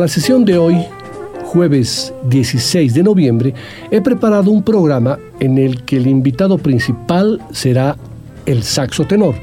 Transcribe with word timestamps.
Sesión 0.10 0.44
de 0.44 0.58
hoy, 0.58 0.76
jueves 1.44 2.14
16 2.30 2.94
de 2.94 3.04
noviembre, 3.04 3.54
he 3.92 4.02
preparado 4.02 4.52
un 4.52 4.64
programa 4.64 5.20
en 5.40 5.58
el 5.58 5.84
que 5.84 5.98
el 5.98 6.08
invitado 6.08 6.58
principal 6.58 7.40
será 7.52 7.96
el 8.46 8.64
saxo 8.64 9.06
tenor, 9.06 9.36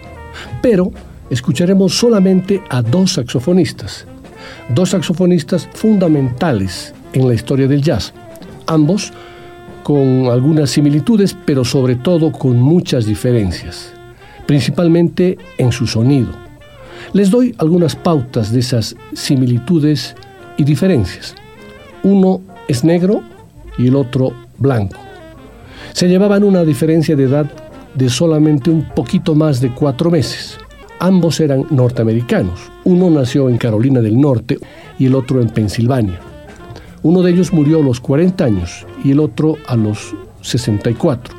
pero 0.61 0.91
escucharemos 1.31 1.97
solamente 1.97 2.63
a 2.69 2.83
dos 2.83 3.13
saxofonistas, 3.13 4.07
dos 4.75 4.91
saxofonistas 4.91 5.69
fundamentales 5.73 6.93
en 7.13 7.29
la 7.29 7.35
historia 7.35 7.69
del 7.69 7.83
jazz, 7.83 8.13
ambos 8.67 9.13
con 9.85 10.27
algunas 10.27 10.71
similitudes, 10.71 11.37
pero 11.45 11.65
sobre 11.65 11.95
todo 11.95 12.33
con 12.33 12.61
muchas 12.61 13.07
diferencias, 13.07 13.93
principalmente 14.47 15.39
en 15.59 15.71
su 15.71 15.87
sonido. 15.87 16.31
Les 17.13 17.31
doy 17.31 17.55
algunas 17.59 17.95
pautas 17.95 18.53
de 18.53 18.61
esas 18.61 18.97
similitudes 19.15 20.17
y 20.57 20.65
diferencias. 20.65 21.35
Uno 22.03 22.41
es 22.69 22.85
negro 22.85 23.23
y 23.79 23.89
el 23.89 23.97
otro 23.97 24.33
blanco. 24.59 24.97
Se 25.93 26.09
llevaban 26.09 26.45
una 26.45 26.65
diferencia 26.65 27.17
de 27.17 27.25
edad 27.25 27.51
de 27.95 28.11
solamente 28.11 28.71
un 28.71 28.83
poquito 28.95 29.35
más 29.35 29.61
de 29.61 29.73
cuatro 29.73 30.11
meses. 30.11 30.59
Ambos 30.99 31.41
eran 31.41 31.67
norteamericanos. 31.71 32.61
Uno 32.85 33.11
nació 33.11 33.49
en 33.49 33.59
Carolina 33.59 34.01
del 34.01 34.21
Norte 34.21 34.59
y 34.99 35.07
el 35.07 35.15
otro 35.15 35.41
en 35.41 35.49
Pensilvania. 35.49 36.21
Uno 37.03 37.23
de 37.23 37.31
ellos 37.31 37.53
murió 37.53 37.81
a 37.81 37.83
los 37.83 38.01
40 38.01 38.45
años 38.45 38.87
y 39.05 39.13
el 39.13 39.21
otro 39.21 39.57
a 39.67 39.77
los 39.77 40.15
64. 40.43 41.35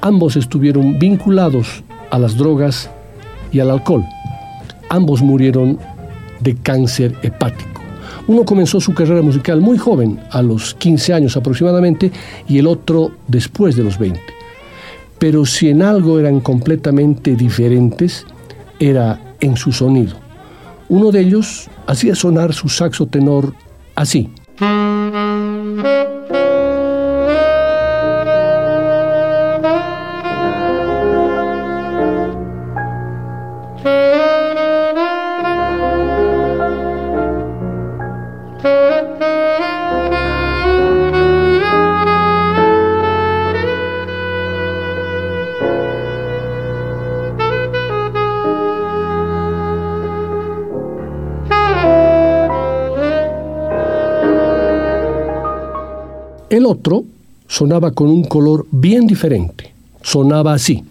Ambos 0.00 0.36
estuvieron 0.36 0.98
vinculados 0.98 1.82
a 2.10 2.18
las 2.18 2.36
drogas 2.36 2.90
y 3.52 3.60
al 3.60 3.70
alcohol. 3.70 4.04
Ambos 4.88 5.22
murieron 5.22 5.78
de 6.40 6.54
cáncer 6.54 7.14
hepático. 7.22 7.77
Uno 8.28 8.44
comenzó 8.44 8.78
su 8.78 8.92
carrera 8.92 9.22
musical 9.22 9.60
muy 9.60 9.78
joven, 9.78 10.20
a 10.30 10.42
los 10.42 10.74
15 10.74 11.14
años 11.14 11.36
aproximadamente, 11.36 12.12
y 12.46 12.58
el 12.58 12.66
otro 12.66 13.10
después 13.26 13.74
de 13.74 13.84
los 13.84 13.98
20. 13.98 14.20
Pero 15.18 15.46
si 15.46 15.70
en 15.70 15.82
algo 15.82 16.20
eran 16.20 16.40
completamente 16.40 17.34
diferentes, 17.34 18.26
era 18.78 19.18
en 19.40 19.56
su 19.56 19.72
sonido. 19.72 20.16
Uno 20.90 21.10
de 21.10 21.20
ellos 21.20 21.70
hacía 21.86 22.14
sonar 22.14 22.52
su 22.52 22.68
saxo 22.68 23.06
tenor 23.06 23.54
así. 23.94 24.30
El 56.50 56.64
otro 56.64 57.04
sonaba 57.46 57.90
con 57.90 58.08
un 58.08 58.24
color 58.24 58.66
bien 58.70 59.06
diferente. 59.06 59.74
Sonaba 60.02 60.54
así. 60.54 60.82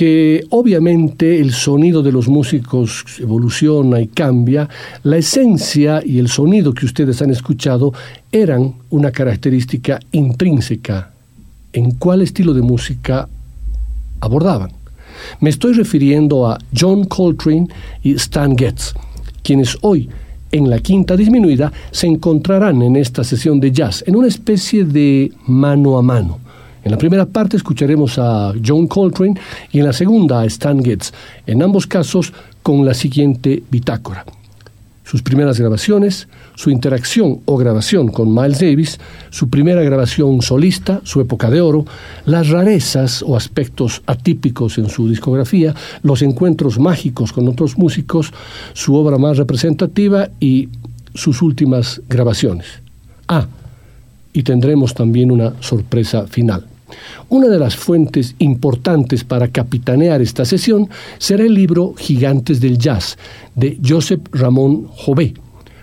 Aunque 0.00 0.46
obviamente 0.48 1.40
el 1.40 1.52
sonido 1.52 2.02
de 2.02 2.10
los 2.10 2.26
músicos 2.26 3.04
evoluciona 3.18 4.00
y 4.00 4.06
cambia, 4.06 4.66
la 5.02 5.18
esencia 5.18 6.00
y 6.02 6.18
el 6.18 6.28
sonido 6.28 6.72
que 6.72 6.86
ustedes 6.86 7.20
han 7.20 7.30
escuchado 7.30 7.92
eran 8.32 8.72
una 8.88 9.10
característica 9.10 10.00
intrínseca 10.12 11.10
en 11.74 11.90
cuál 11.92 12.22
estilo 12.22 12.54
de 12.54 12.62
música 12.62 13.28
abordaban. 14.20 14.72
Me 15.40 15.50
estoy 15.50 15.74
refiriendo 15.74 16.46
a 16.46 16.58
John 16.74 17.04
Coltrane 17.04 17.68
y 18.02 18.14
Stan 18.14 18.56
Getz, 18.56 18.94
quienes 19.42 19.76
hoy 19.82 20.08
en 20.50 20.70
la 20.70 20.78
quinta 20.78 21.14
disminuida 21.14 21.70
se 21.90 22.06
encontrarán 22.06 22.80
en 22.80 22.96
esta 22.96 23.22
sesión 23.22 23.60
de 23.60 23.70
jazz 23.70 24.02
en 24.06 24.16
una 24.16 24.28
especie 24.28 24.86
de 24.86 25.30
mano 25.46 25.98
a 25.98 26.02
mano. 26.02 26.38
En 26.84 26.90
la 26.90 26.98
primera 26.98 27.26
parte 27.26 27.56
escucharemos 27.56 28.18
a 28.18 28.52
John 28.64 28.86
Coltrane 28.86 29.38
y 29.72 29.80
en 29.80 29.86
la 29.86 29.92
segunda 29.92 30.40
a 30.40 30.44
Stan 30.46 30.82
Getz, 30.82 31.12
en 31.46 31.62
ambos 31.62 31.86
casos 31.86 32.32
con 32.62 32.84
la 32.84 32.94
siguiente 32.94 33.62
bitácora 33.70 34.24
sus 35.10 35.22
primeras 35.22 35.58
grabaciones, 35.58 36.28
su 36.54 36.70
interacción 36.70 37.40
o 37.44 37.56
grabación 37.56 38.12
con 38.12 38.32
Miles 38.32 38.60
Davis, 38.60 39.00
su 39.30 39.50
primera 39.50 39.82
grabación 39.82 40.40
solista, 40.40 41.00
su 41.02 41.20
época 41.20 41.50
de 41.50 41.60
oro, 41.60 41.84
las 42.26 42.48
rarezas 42.48 43.24
o 43.26 43.36
aspectos 43.36 44.02
atípicos 44.06 44.78
en 44.78 44.88
su 44.88 45.08
discografía, 45.08 45.74
los 46.04 46.22
encuentros 46.22 46.78
mágicos 46.78 47.32
con 47.32 47.48
otros 47.48 47.76
músicos, 47.76 48.32
su 48.72 48.94
obra 48.94 49.18
más 49.18 49.36
representativa 49.36 50.28
y 50.38 50.68
sus 51.12 51.42
últimas 51.42 52.00
grabaciones. 52.08 52.68
Ah, 53.26 53.48
y 54.32 54.42
tendremos 54.42 54.94
también 54.94 55.30
una 55.30 55.54
sorpresa 55.60 56.26
final. 56.26 56.66
Una 57.28 57.48
de 57.48 57.58
las 57.58 57.76
fuentes 57.76 58.34
importantes 58.38 59.24
para 59.24 59.48
capitanear 59.48 60.20
esta 60.20 60.44
sesión 60.44 60.88
será 61.18 61.44
el 61.44 61.54
libro 61.54 61.94
Gigantes 61.96 62.60
del 62.60 62.78
Jazz 62.78 63.16
de 63.54 63.78
Joseph 63.84 64.22
Ramón 64.32 64.88
Jové, 64.88 65.34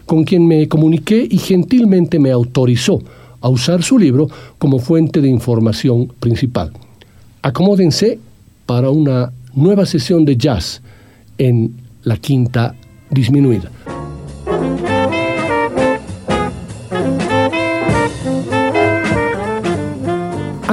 con 0.05 0.23
quien 0.23 0.47
me 0.47 0.67
comuniqué 0.67 1.27
y 1.29 1.38
gentilmente 1.38 2.19
me 2.19 2.31
autorizó 2.31 3.01
a 3.39 3.49
usar 3.49 3.83
su 3.83 3.97
libro 3.97 4.27
como 4.57 4.79
fuente 4.79 5.21
de 5.21 5.29
información 5.29 6.07
principal. 6.19 6.71
Acomódense 7.41 8.19
para 8.65 8.89
una 8.89 9.31
nueva 9.53 9.85
sesión 9.85 10.25
de 10.25 10.38
jazz 10.38 10.81
en 11.38 11.75
la 12.03 12.17
quinta 12.17 12.75
disminuida. 13.09 13.71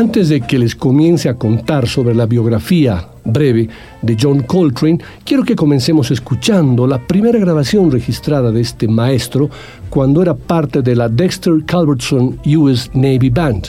Antes 0.04 0.28
de 0.28 0.42
que 0.42 0.58
les 0.58 0.74
comience 0.74 1.30
a 1.30 1.38
contar 1.38 1.88
sobre 1.88 2.14
la 2.14 2.26
biografía 2.26 3.08
breve 3.24 3.70
de 4.02 4.16
John 4.20 4.42
Coltrane, 4.42 4.98
quiero 5.24 5.42
que 5.42 5.56
comencemos 5.56 6.10
escuchando 6.10 6.86
la 6.86 6.98
primera 6.98 7.38
grabación 7.38 7.90
registrada 7.90 8.52
de 8.52 8.60
este 8.60 8.86
maestro 8.86 9.48
cuando 9.88 10.20
era 10.20 10.34
parte 10.34 10.82
de 10.82 10.94
la 10.94 11.08
Dexter 11.08 11.54
Culbertson 11.66 12.38
US 12.44 12.90
Navy 12.92 13.30
Band, 13.30 13.68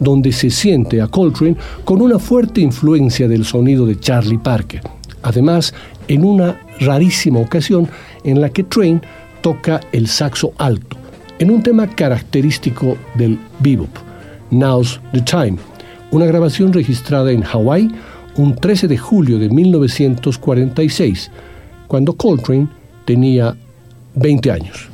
donde 0.00 0.32
se 0.32 0.50
siente 0.50 1.00
a 1.00 1.06
Coltrane 1.06 1.56
con 1.84 2.02
una 2.02 2.18
fuerte 2.18 2.60
influencia 2.60 3.28
del 3.28 3.44
sonido 3.44 3.86
de 3.86 4.00
Charlie 4.00 4.38
Parker. 4.38 4.82
Además, 5.22 5.72
en 6.08 6.24
una 6.24 6.60
rarísima 6.80 7.38
ocasión 7.38 7.88
en 8.24 8.40
la 8.40 8.48
que 8.48 8.64
Train 8.64 9.00
toca 9.40 9.80
el 9.92 10.08
saxo 10.08 10.52
alto, 10.58 10.96
en 11.38 11.48
un 11.48 11.62
tema 11.62 11.86
característico 11.86 12.96
del 13.14 13.38
bebop. 13.60 14.09
Now's 14.50 15.00
the 15.12 15.20
Time, 15.20 15.56
una 16.10 16.26
grabación 16.26 16.72
registrada 16.72 17.30
en 17.32 17.42
Hawái 17.42 17.90
un 18.36 18.54
13 18.54 18.88
de 18.88 18.98
julio 18.98 19.38
de 19.38 19.48
1946, 19.48 21.30
cuando 21.88 22.14
Coltrane 22.14 22.68
tenía 23.04 23.56
20 24.14 24.50
años. 24.50 24.89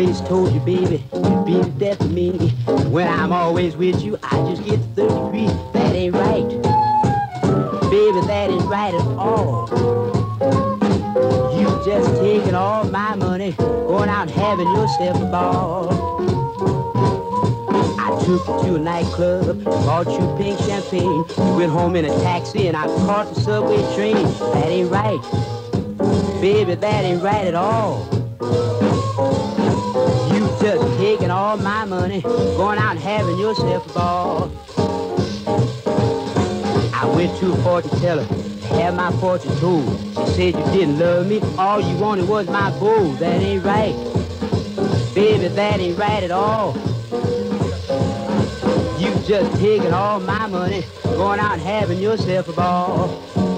always 0.00 0.20
told 0.22 0.50
you, 0.54 0.60
baby, 0.60 1.04
you'd 1.12 1.44
be 1.44 1.60
the 1.60 1.74
death 1.78 2.00
of 2.00 2.10
me. 2.10 2.30
When 2.88 3.06
I'm 3.06 3.32
always 3.32 3.76
with 3.76 4.00
you, 4.00 4.18
I 4.22 4.30
just 4.48 4.64
get 4.64 4.78
the 4.94 5.06
third 5.06 5.08
degree. 5.10 5.46
That 5.74 5.94
ain't 5.94 6.14
right. 6.14 6.48
Baby, 7.90 8.20
that 8.26 8.48
ain't 8.50 8.64
right 8.64 8.94
at 8.94 9.06
all. 9.18 9.68
You 11.54 11.66
just 11.84 12.18
taking 12.18 12.54
all 12.54 12.84
my 12.84 13.14
money, 13.14 13.52
going 13.52 14.08
out 14.08 14.30
having 14.30 14.68
yourself 14.68 15.20
a 15.20 15.26
ball. 15.26 15.90
I 18.00 18.24
took 18.24 18.46
you 18.46 18.68
to 18.68 18.74
a 18.76 18.78
nightclub, 18.78 19.62
bought 19.64 20.06
you 20.06 20.34
pink 20.38 20.58
champagne. 20.60 21.24
You 21.36 21.56
went 21.58 21.72
home 21.72 21.94
in 21.94 22.06
a 22.06 22.20
taxi 22.22 22.68
and 22.68 22.76
I 22.76 22.86
caught 22.86 23.34
the 23.34 23.40
subway 23.42 23.82
train. 23.94 24.14
That 24.54 24.66
ain't 24.66 24.90
right. 24.90 25.20
Baby, 26.40 26.76
that 26.76 27.04
ain't 27.04 27.22
right 27.22 27.46
at 27.46 27.54
all 27.54 28.19
having 32.98 33.38
yourself 33.38 33.90
a 33.90 33.92
ball. 33.94 34.52
I 36.94 37.06
went 37.14 37.38
to 37.38 37.52
a 37.52 37.56
fortune 37.62 37.98
teller 38.00 38.26
have 38.70 38.94
my 38.94 39.10
fortune 39.20 39.54
told. 39.56 39.98
She 40.34 40.52
said 40.52 40.54
you 40.54 40.64
didn't 40.72 40.98
love 40.98 41.26
me, 41.26 41.40
all 41.58 41.80
you 41.80 41.96
wanted 41.98 42.28
was 42.28 42.46
my 42.46 42.70
gold. 42.78 43.18
That 43.18 43.42
ain't 43.42 43.64
right. 43.64 43.94
Baby, 45.14 45.48
that 45.48 45.80
ain't 45.80 45.98
right 45.98 46.22
at 46.22 46.30
all. 46.30 46.74
You 48.98 49.10
just 49.26 49.58
taking 49.60 49.92
all 49.92 50.20
my 50.20 50.46
money, 50.46 50.84
going 51.02 51.40
out 51.40 51.54
and 51.54 51.62
having 51.62 51.98
yourself 51.98 52.48
a 52.48 52.52
ball. 52.52 53.49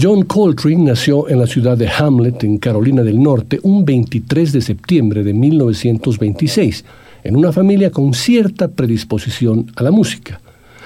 John 0.00 0.22
Coltrane 0.22 0.84
nació 0.84 1.28
en 1.28 1.40
la 1.40 1.48
ciudad 1.48 1.76
de 1.76 1.88
Hamlet, 1.88 2.44
en 2.44 2.58
Carolina 2.58 3.02
del 3.02 3.20
Norte, 3.20 3.58
un 3.64 3.84
23 3.84 4.52
de 4.52 4.60
septiembre 4.60 5.24
de 5.24 5.34
1926, 5.34 6.84
en 7.24 7.34
una 7.34 7.50
familia 7.50 7.90
con 7.90 8.14
cierta 8.14 8.68
predisposición 8.68 9.72
a 9.74 9.82
la 9.82 9.90
música. 9.90 10.40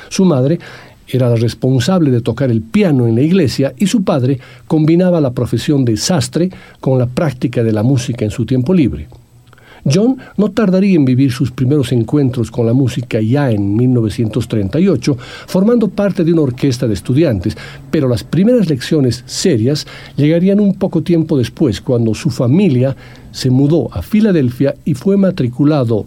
Su 0.08 0.24
madre 0.24 0.58
era 1.06 1.28
la 1.28 1.36
responsable 1.36 2.10
de 2.10 2.22
tocar 2.22 2.50
el 2.50 2.62
piano 2.62 3.06
en 3.06 3.16
la 3.16 3.20
iglesia 3.20 3.74
y 3.76 3.86
su 3.86 4.02
padre 4.02 4.40
combinaba 4.66 5.20
la 5.20 5.32
profesión 5.32 5.84
de 5.84 5.98
sastre 5.98 6.48
con 6.80 6.98
la 6.98 7.06
práctica 7.06 7.62
de 7.62 7.72
la 7.72 7.82
música 7.82 8.24
en 8.24 8.30
su 8.30 8.46
tiempo 8.46 8.72
libre. 8.72 9.08
John 9.84 10.18
no 10.36 10.50
tardaría 10.50 10.96
en 10.96 11.04
vivir 11.04 11.32
sus 11.32 11.50
primeros 11.50 11.92
encuentros 11.92 12.50
con 12.50 12.66
la 12.66 12.72
música 12.72 13.20
ya 13.20 13.50
en 13.50 13.76
1938, 13.76 15.16
formando 15.46 15.88
parte 15.88 16.24
de 16.24 16.32
una 16.32 16.42
orquesta 16.42 16.86
de 16.86 16.94
estudiantes, 16.94 17.56
pero 17.90 18.08
las 18.08 18.22
primeras 18.22 18.68
lecciones 18.68 19.24
serias 19.26 19.86
llegarían 20.16 20.60
un 20.60 20.74
poco 20.74 21.02
tiempo 21.02 21.36
después, 21.36 21.80
cuando 21.80 22.14
su 22.14 22.30
familia 22.30 22.96
se 23.32 23.50
mudó 23.50 23.92
a 23.92 24.02
Filadelfia 24.02 24.74
y 24.84 24.94
fue 24.94 25.16
matriculado 25.16 26.06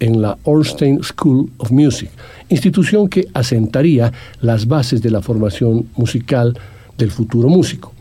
en 0.00 0.20
la 0.20 0.36
Ornstein 0.44 1.02
School 1.02 1.50
of 1.58 1.70
Music, 1.70 2.10
institución 2.48 3.08
que 3.08 3.28
asentaría 3.34 4.12
las 4.40 4.66
bases 4.66 5.02
de 5.02 5.10
la 5.10 5.22
formación 5.22 5.86
musical 5.96 6.58
del 6.98 7.10
futuro 7.10 7.48
músico. 7.48 7.92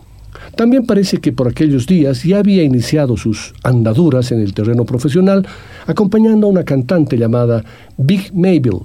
También 0.55 0.85
parece 0.85 1.17
que 1.17 1.31
por 1.31 1.47
aquellos 1.47 1.87
días 1.87 2.23
ya 2.23 2.39
había 2.39 2.63
iniciado 2.63 3.17
sus 3.17 3.53
andaduras 3.63 4.31
en 4.31 4.41
el 4.41 4.53
terreno 4.53 4.85
profesional, 4.85 5.45
acompañando 5.87 6.47
a 6.47 6.49
una 6.49 6.63
cantante 6.63 7.17
llamada 7.17 7.63
Big 7.97 8.33
Mabel 8.33 8.81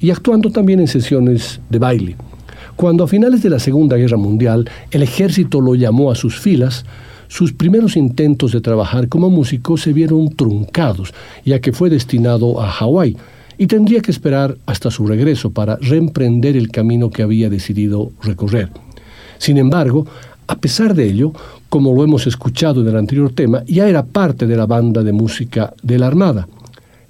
y 0.00 0.10
actuando 0.10 0.50
también 0.50 0.80
en 0.80 0.88
sesiones 0.88 1.60
de 1.70 1.78
baile. 1.78 2.16
Cuando 2.76 3.04
a 3.04 3.08
finales 3.08 3.42
de 3.42 3.50
la 3.50 3.58
Segunda 3.58 3.96
Guerra 3.96 4.18
Mundial 4.18 4.68
el 4.90 5.02
ejército 5.02 5.60
lo 5.60 5.74
llamó 5.74 6.10
a 6.10 6.14
sus 6.14 6.38
filas, 6.38 6.84
sus 7.28 7.52
primeros 7.52 7.96
intentos 7.96 8.52
de 8.52 8.60
trabajar 8.60 9.08
como 9.08 9.30
músico 9.30 9.76
se 9.76 9.92
vieron 9.92 10.30
truncados, 10.30 11.12
ya 11.44 11.60
que 11.60 11.72
fue 11.72 11.90
destinado 11.90 12.60
a 12.60 12.70
Hawái 12.70 13.16
y 13.58 13.66
tendría 13.66 14.00
que 14.00 14.10
esperar 14.10 14.58
hasta 14.66 14.90
su 14.90 15.06
regreso 15.06 15.50
para 15.50 15.76
reemprender 15.76 16.56
el 16.56 16.68
camino 16.68 17.10
que 17.10 17.22
había 17.22 17.48
decidido 17.48 18.12
recorrer. 18.22 18.68
Sin 19.38 19.56
embargo, 19.56 20.06
a 20.46 20.56
pesar 20.56 20.94
de 20.94 21.04
ello, 21.06 21.32
como 21.68 21.92
lo 21.92 22.04
hemos 22.04 22.26
escuchado 22.26 22.80
en 22.80 22.88
el 22.88 22.96
anterior 22.96 23.32
tema, 23.32 23.64
ya 23.66 23.88
era 23.88 24.04
parte 24.04 24.46
de 24.46 24.56
la 24.56 24.66
banda 24.66 25.02
de 25.02 25.12
música 25.12 25.74
de 25.82 25.98
la 25.98 26.06
Armada. 26.06 26.48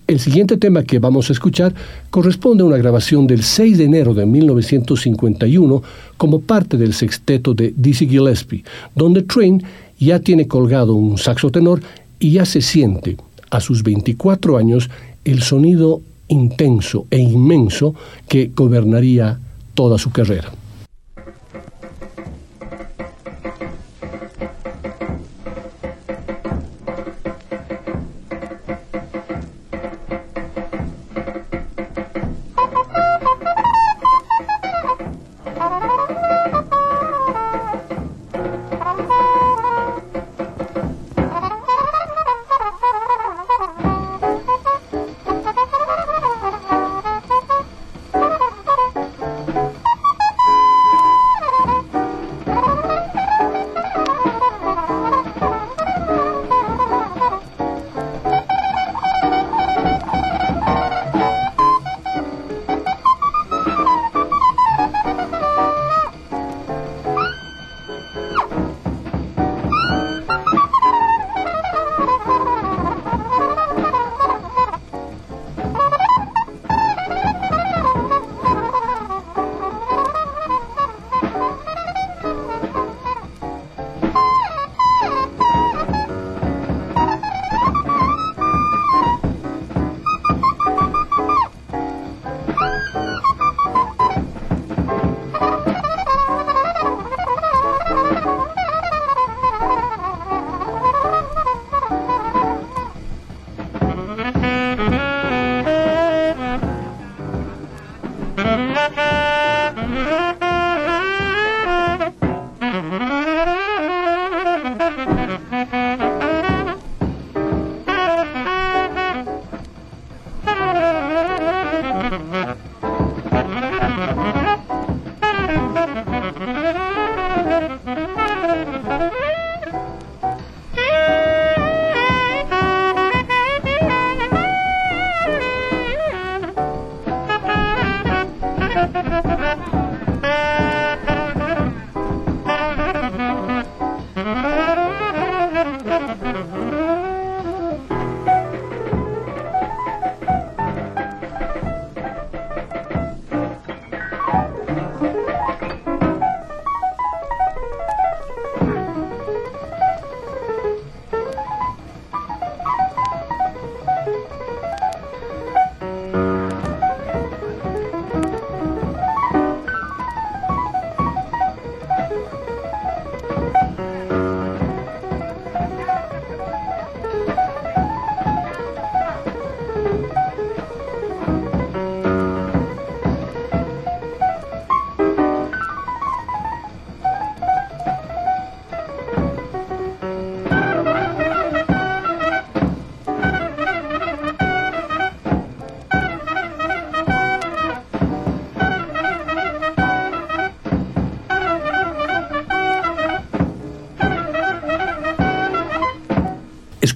El 0.06 0.20
siguiente 0.20 0.56
tema 0.56 0.84
que 0.84 1.00
vamos 1.00 1.28
a 1.28 1.32
escuchar 1.32 1.74
corresponde 2.10 2.62
a 2.62 2.66
una 2.66 2.76
grabación 2.76 3.26
del 3.26 3.42
6 3.42 3.78
de 3.78 3.84
enero 3.84 4.14
de 4.14 4.24
1951 4.24 5.82
como 6.16 6.40
parte 6.40 6.76
del 6.76 6.94
sexteto 6.94 7.54
de 7.54 7.74
Dizzy 7.76 8.06
Gillespie, 8.06 8.64
donde 8.94 9.22
Train 9.22 9.62
ya 9.98 10.20
tiene 10.20 10.46
colgado 10.46 10.94
un 10.94 11.18
saxo 11.18 11.50
tenor 11.50 11.80
y 12.20 12.32
ya 12.32 12.44
se 12.44 12.62
siente, 12.62 13.16
a 13.50 13.60
sus 13.60 13.82
24 13.82 14.56
años, 14.56 14.88
el 15.24 15.42
sonido 15.42 16.00
intenso 16.28 17.06
e 17.10 17.18
inmenso 17.18 17.94
que 18.28 18.50
gobernaría 18.54 19.38
toda 19.74 19.98
su 19.98 20.10
carrera. 20.10 20.52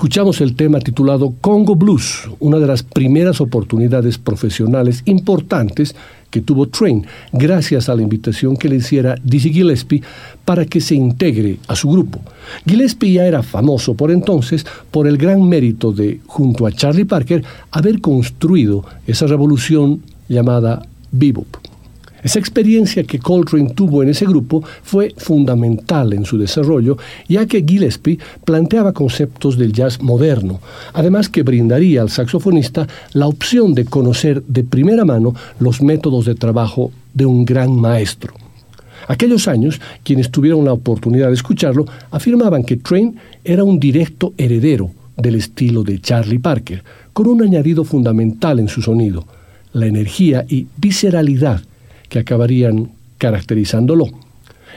Escuchamos 0.00 0.40
el 0.40 0.56
tema 0.56 0.78
titulado 0.78 1.34
Congo 1.42 1.74
Blues, 1.74 2.22
una 2.38 2.56
de 2.56 2.66
las 2.66 2.82
primeras 2.82 3.42
oportunidades 3.42 4.16
profesionales 4.16 5.02
importantes 5.04 5.94
que 6.30 6.40
tuvo 6.40 6.68
Train, 6.68 7.04
gracias 7.34 7.90
a 7.90 7.94
la 7.94 8.00
invitación 8.00 8.56
que 8.56 8.70
le 8.70 8.76
hiciera 8.76 9.16
Dizzy 9.22 9.52
Gillespie 9.52 10.02
para 10.46 10.64
que 10.64 10.80
se 10.80 10.94
integre 10.94 11.58
a 11.68 11.76
su 11.76 11.90
grupo. 11.90 12.18
Gillespie 12.66 13.12
ya 13.12 13.26
era 13.26 13.42
famoso 13.42 13.92
por 13.92 14.10
entonces 14.10 14.64
por 14.90 15.06
el 15.06 15.18
gran 15.18 15.46
mérito 15.46 15.92
de, 15.92 16.20
junto 16.26 16.66
a 16.66 16.72
Charlie 16.72 17.04
Parker, 17.04 17.44
haber 17.70 18.00
construido 18.00 18.82
esa 19.06 19.26
revolución 19.26 20.00
llamada 20.30 20.80
bebop. 21.12 21.59
Esa 22.22 22.38
experiencia 22.38 23.04
que 23.04 23.18
Coltrane 23.18 23.70
tuvo 23.70 24.02
en 24.02 24.10
ese 24.10 24.26
grupo 24.26 24.62
fue 24.82 25.14
fundamental 25.16 26.12
en 26.12 26.24
su 26.24 26.36
desarrollo, 26.36 26.98
ya 27.28 27.46
que 27.46 27.64
Gillespie 27.66 28.18
planteaba 28.44 28.92
conceptos 28.92 29.56
del 29.56 29.72
jazz 29.72 30.02
moderno, 30.02 30.60
además 30.92 31.28
que 31.28 31.42
brindaría 31.42 32.02
al 32.02 32.10
saxofonista 32.10 32.86
la 33.14 33.26
opción 33.26 33.74
de 33.74 33.86
conocer 33.86 34.42
de 34.42 34.64
primera 34.64 35.04
mano 35.04 35.34
los 35.58 35.80
métodos 35.80 36.26
de 36.26 36.34
trabajo 36.34 36.92
de 37.14 37.26
un 37.26 37.44
gran 37.44 37.74
maestro. 37.74 38.34
Aquellos 39.08 39.48
años, 39.48 39.80
quienes 40.04 40.30
tuvieron 40.30 40.64
la 40.64 40.74
oportunidad 40.74 41.28
de 41.28 41.34
escucharlo 41.34 41.86
afirmaban 42.10 42.62
que 42.62 42.76
Train 42.76 43.16
era 43.42 43.64
un 43.64 43.80
directo 43.80 44.34
heredero 44.36 44.90
del 45.16 45.36
estilo 45.36 45.82
de 45.82 46.00
Charlie 46.00 46.38
Parker, 46.38 46.84
con 47.12 47.26
un 47.26 47.42
añadido 47.42 47.82
fundamental 47.84 48.58
en 48.58 48.68
su 48.68 48.82
sonido, 48.82 49.26
la 49.72 49.86
energía 49.86 50.44
y 50.48 50.66
visceralidad 50.76 51.62
que 52.10 52.18
acabarían 52.18 52.90
caracterizándolo. 53.16 54.08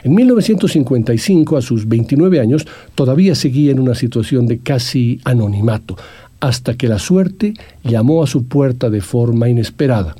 En 0.03 0.15
1955, 0.15 1.57
a 1.57 1.61
sus 1.61 1.87
29 1.87 2.39
años, 2.39 2.65
todavía 2.95 3.35
seguía 3.35 3.71
en 3.71 3.79
una 3.79 3.95
situación 3.95 4.47
de 4.47 4.59
casi 4.59 5.19
anonimato, 5.25 5.97
hasta 6.39 6.75
que 6.75 6.87
la 6.87 6.99
suerte 6.99 7.53
llamó 7.83 8.23
a 8.23 8.27
su 8.27 8.45
puerta 8.45 8.89
de 8.89 9.01
forma 9.01 9.49
inesperada. 9.49 10.15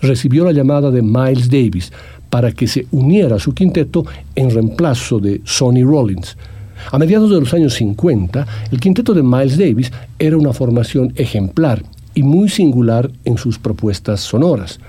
Recibió 0.00 0.44
la 0.44 0.52
llamada 0.52 0.90
de 0.90 1.02
Miles 1.02 1.50
Davis 1.50 1.92
para 2.30 2.52
que 2.52 2.66
se 2.66 2.86
uniera 2.90 3.36
a 3.36 3.38
su 3.38 3.54
quinteto 3.54 4.04
en 4.34 4.50
reemplazo 4.50 5.18
de 5.18 5.40
Sonny 5.44 5.84
Rollins. 5.84 6.36
A 6.90 6.98
mediados 6.98 7.30
de 7.30 7.40
los 7.40 7.52
años 7.54 7.74
50, 7.74 8.46
el 8.72 8.80
quinteto 8.80 9.14
de 9.14 9.22
Miles 9.22 9.58
Davis 9.58 9.92
era 10.18 10.36
una 10.36 10.52
formación 10.52 11.12
ejemplar 11.16 11.82
y 12.14 12.22
muy 12.22 12.48
singular 12.48 13.10
en 13.24 13.36
sus 13.36 13.58
propuestas 13.58 14.20
sonoras. 14.20 14.80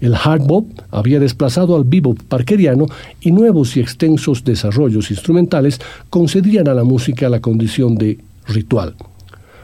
El 0.00 0.14
hard 0.14 0.42
bop 0.46 0.66
había 0.90 1.20
desplazado 1.20 1.76
al 1.76 1.84
bebop 1.84 2.18
parkeriano 2.22 2.86
y 3.20 3.32
nuevos 3.32 3.76
y 3.76 3.80
extensos 3.80 4.44
desarrollos 4.44 5.10
instrumentales 5.10 5.80
concedían 6.10 6.68
a 6.68 6.74
la 6.74 6.84
música 6.84 7.28
la 7.28 7.40
condición 7.40 7.96
de 7.96 8.18
ritual. 8.46 8.94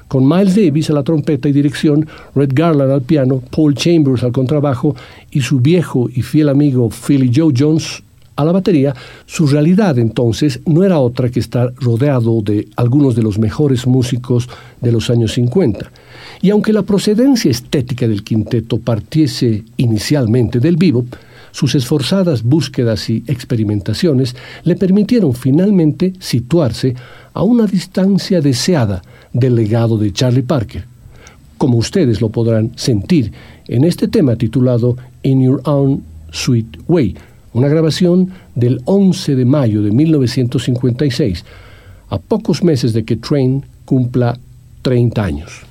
Con 0.09 0.29
Miles 0.29 0.57
Davis 0.57 0.91
a 0.91 0.95
la 0.95 1.05
trompeta 1.05 1.49
y 1.49 1.53
dirección, 1.53 2.09
Red 2.35 2.51
Garland 2.53 2.91
al 2.91 3.03
piano, 3.03 3.43
Paul 3.55 3.75
Chambers 3.75 4.25
al 4.25 4.33
contrabajo 4.33 4.97
y 5.31 5.41
su 5.41 5.61
viejo 5.61 6.09
y 6.13 6.23
fiel 6.23 6.49
amigo 6.49 6.91
Philly 6.91 7.31
Joe 7.33 7.55
Jones 7.57 8.03
a 8.41 8.45
la 8.45 8.53
batería, 8.53 8.95
su 9.27 9.47
realidad 9.47 9.99
entonces 9.99 10.61
no 10.67 10.85
era 10.85 10.99
otra 10.99 11.31
que 11.31 11.41
estar 11.41 11.73
rodeado 11.77 12.43
de 12.43 12.69
algunos 12.77 13.15
de 13.15 13.23
los 13.23 13.39
mejores 13.39 13.87
músicos 13.87 14.49
de 14.81 14.93
los 14.93 15.11
años 15.11 15.33
50. 15.35 15.91
Y 16.43 16.51
aunque 16.51 16.73
la 16.73 16.83
procedencia 16.83 17.51
estética 17.51 18.09
del 18.09 18.25
quinteto 18.25 18.79
partiese 18.79 19.65
inicialmente 19.77 20.61
del 20.61 20.77
bebop, 20.77 21.07
sus 21.53 21.75
esforzadas 21.75 22.43
búsquedas 22.43 23.11
y 23.11 23.25
experimentaciones 23.27 24.37
le 24.65 24.77
permitieron 24.77 25.35
finalmente 25.35 26.13
situarse 26.19 26.95
a 27.33 27.43
una 27.43 27.67
distancia 27.67 28.41
deseada 28.41 29.03
del 29.33 29.55
legado 29.55 29.99
de 29.99 30.13
Charlie 30.13 30.43
Parker, 30.43 30.85
como 31.59 31.79
ustedes 31.79 32.21
lo 32.21 32.31
podrán 32.31 32.73
sentir 32.77 33.33
en 33.69 33.85
este 33.85 34.09
tema 34.09 34.37
titulado 34.37 34.97
In 35.23 35.43
Your 35.43 35.61
Own 35.65 36.03
Sweet 36.33 36.79
Way, 36.89 37.17
una 37.53 37.69
grabación 37.69 38.31
del 38.55 38.81
11 38.85 39.37
de 39.37 39.45
mayo 39.45 39.83
de 39.83 39.91
1956, 39.91 41.45
a 42.09 42.19
pocos 42.19 42.63
meses 42.63 42.93
de 42.93 43.05
que 43.05 43.17
Train 43.17 43.65
cumpla 43.85 44.39
30 44.83 45.23
años. 45.23 45.70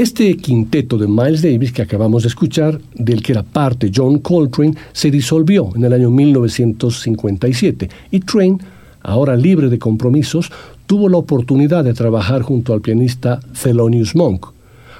Este 0.00 0.34
quinteto 0.38 0.96
de 0.96 1.06
Miles 1.06 1.42
Davis 1.42 1.72
que 1.72 1.82
acabamos 1.82 2.22
de 2.22 2.28
escuchar, 2.28 2.80
del 2.94 3.22
que 3.22 3.32
era 3.32 3.42
parte 3.42 3.92
John 3.94 4.20
Coltrane, 4.20 4.74
se 4.94 5.10
disolvió 5.10 5.72
en 5.76 5.84
el 5.84 5.92
año 5.92 6.10
1957 6.10 7.90
y 8.10 8.20
Train, 8.20 8.58
ahora 9.02 9.36
libre 9.36 9.68
de 9.68 9.78
compromisos, 9.78 10.50
tuvo 10.86 11.10
la 11.10 11.18
oportunidad 11.18 11.84
de 11.84 11.92
trabajar 11.92 12.40
junto 12.40 12.72
al 12.72 12.80
pianista 12.80 13.40
Thelonious 13.62 14.16
Monk. 14.16 14.46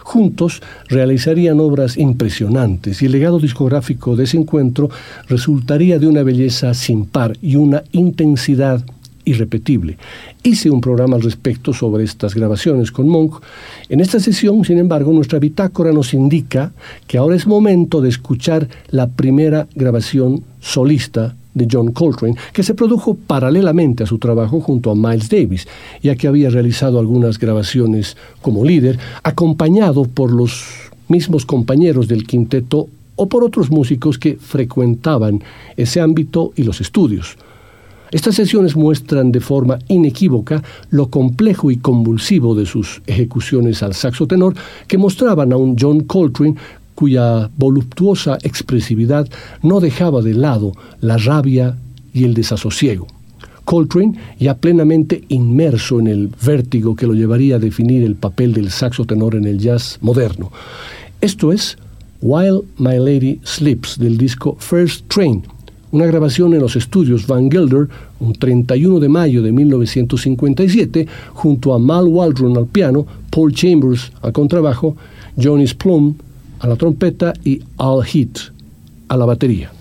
Juntos 0.02 0.60
realizarían 0.90 1.60
obras 1.60 1.96
impresionantes 1.96 3.00
y 3.00 3.06
el 3.06 3.12
legado 3.12 3.38
discográfico 3.38 4.16
de 4.16 4.24
ese 4.24 4.36
encuentro 4.36 4.90
resultaría 5.28 5.98
de 5.98 6.08
una 6.08 6.22
belleza 6.22 6.74
sin 6.74 7.06
par 7.06 7.38
y 7.40 7.56
una 7.56 7.84
intensidad 7.92 8.84
irrepetible. 9.24 9.98
Hice 10.42 10.70
un 10.70 10.80
programa 10.80 11.16
al 11.16 11.22
respecto 11.22 11.72
sobre 11.72 12.04
estas 12.04 12.34
grabaciones 12.34 12.90
con 12.92 13.08
Monk. 13.08 13.42
En 13.88 14.00
esta 14.00 14.20
sesión, 14.20 14.64
sin 14.64 14.78
embargo, 14.78 15.12
nuestra 15.12 15.38
bitácora 15.38 15.92
nos 15.92 16.14
indica 16.14 16.72
que 17.06 17.18
ahora 17.18 17.36
es 17.36 17.46
momento 17.46 18.00
de 18.00 18.08
escuchar 18.08 18.68
la 18.90 19.08
primera 19.08 19.66
grabación 19.74 20.42
solista 20.60 21.34
de 21.54 21.66
John 21.70 21.92
Coltrane, 21.92 22.36
que 22.52 22.62
se 22.62 22.74
produjo 22.74 23.14
paralelamente 23.14 24.04
a 24.04 24.06
su 24.06 24.18
trabajo 24.18 24.60
junto 24.60 24.90
a 24.90 24.94
Miles 24.94 25.28
Davis, 25.28 25.66
ya 26.02 26.14
que 26.14 26.28
había 26.28 26.50
realizado 26.50 26.98
algunas 26.98 27.38
grabaciones 27.38 28.16
como 28.40 28.64
líder, 28.64 28.98
acompañado 29.22 30.04
por 30.04 30.32
los 30.32 30.64
mismos 31.08 31.44
compañeros 31.44 32.06
del 32.06 32.26
quinteto 32.26 32.88
o 33.16 33.28
por 33.28 33.44
otros 33.44 33.70
músicos 33.70 34.18
que 34.18 34.36
frecuentaban 34.36 35.42
ese 35.76 36.00
ámbito 36.00 36.52
y 36.56 36.62
los 36.62 36.80
estudios. 36.80 37.36
Estas 38.10 38.34
sesiones 38.34 38.74
muestran 38.74 39.30
de 39.30 39.40
forma 39.40 39.78
inequívoca 39.88 40.62
lo 40.90 41.10
complejo 41.10 41.70
y 41.70 41.76
convulsivo 41.76 42.54
de 42.54 42.66
sus 42.66 43.02
ejecuciones 43.06 43.82
al 43.82 43.94
saxo 43.94 44.26
tenor 44.26 44.54
que 44.88 44.98
mostraban 44.98 45.52
a 45.52 45.56
un 45.56 45.76
John 45.78 46.00
Coltrane 46.00 46.56
cuya 46.96 47.48
voluptuosa 47.56 48.36
expresividad 48.42 49.28
no 49.62 49.80
dejaba 49.80 50.22
de 50.22 50.34
lado 50.34 50.72
la 51.00 51.16
rabia 51.18 51.76
y 52.12 52.24
el 52.24 52.34
desasosiego. 52.34 53.06
Coltrane, 53.64 54.18
ya 54.38 54.56
plenamente 54.56 55.22
inmerso 55.28 56.00
en 56.00 56.08
el 56.08 56.30
vértigo 56.44 56.96
que 56.96 57.06
lo 57.06 57.14
llevaría 57.14 57.56
a 57.56 57.60
definir 57.60 58.02
el 58.02 58.16
papel 58.16 58.52
del 58.52 58.70
saxo 58.70 59.04
tenor 59.04 59.36
en 59.36 59.44
el 59.44 59.58
jazz 59.58 59.98
moderno. 60.00 60.50
Esto 61.20 61.52
es 61.52 61.78
While 62.20 62.62
My 62.78 62.98
Lady 62.98 63.40
Sleeps 63.44 63.98
del 63.98 64.18
disco 64.18 64.56
First 64.58 65.06
Train 65.06 65.44
una 65.92 66.06
grabación 66.06 66.54
en 66.54 66.60
los 66.60 66.76
estudios 66.76 67.26
Van 67.26 67.50
Gelder 67.50 67.88
un 68.20 68.32
31 68.32 69.00
de 69.00 69.08
mayo 69.08 69.42
de 69.42 69.52
1957 69.52 71.06
junto 71.34 71.74
a 71.74 71.78
Mal 71.78 72.06
Waldron 72.06 72.56
al 72.56 72.66
piano, 72.66 73.06
Paul 73.30 73.52
Chambers 73.52 74.12
al 74.22 74.32
contrabajo, 74.32 74.96
Johnny 75.40 75.66
Plum 75.66 76.14
a 76.60 76.66
la 76.66 76.76
trompeta 76.76 77.32
y 77.44 77.60
Al 77.78 78.02
Heath 78.04 78.52
a 79.08 79.16
la 79.16 79.24
batería. 79.24 79.72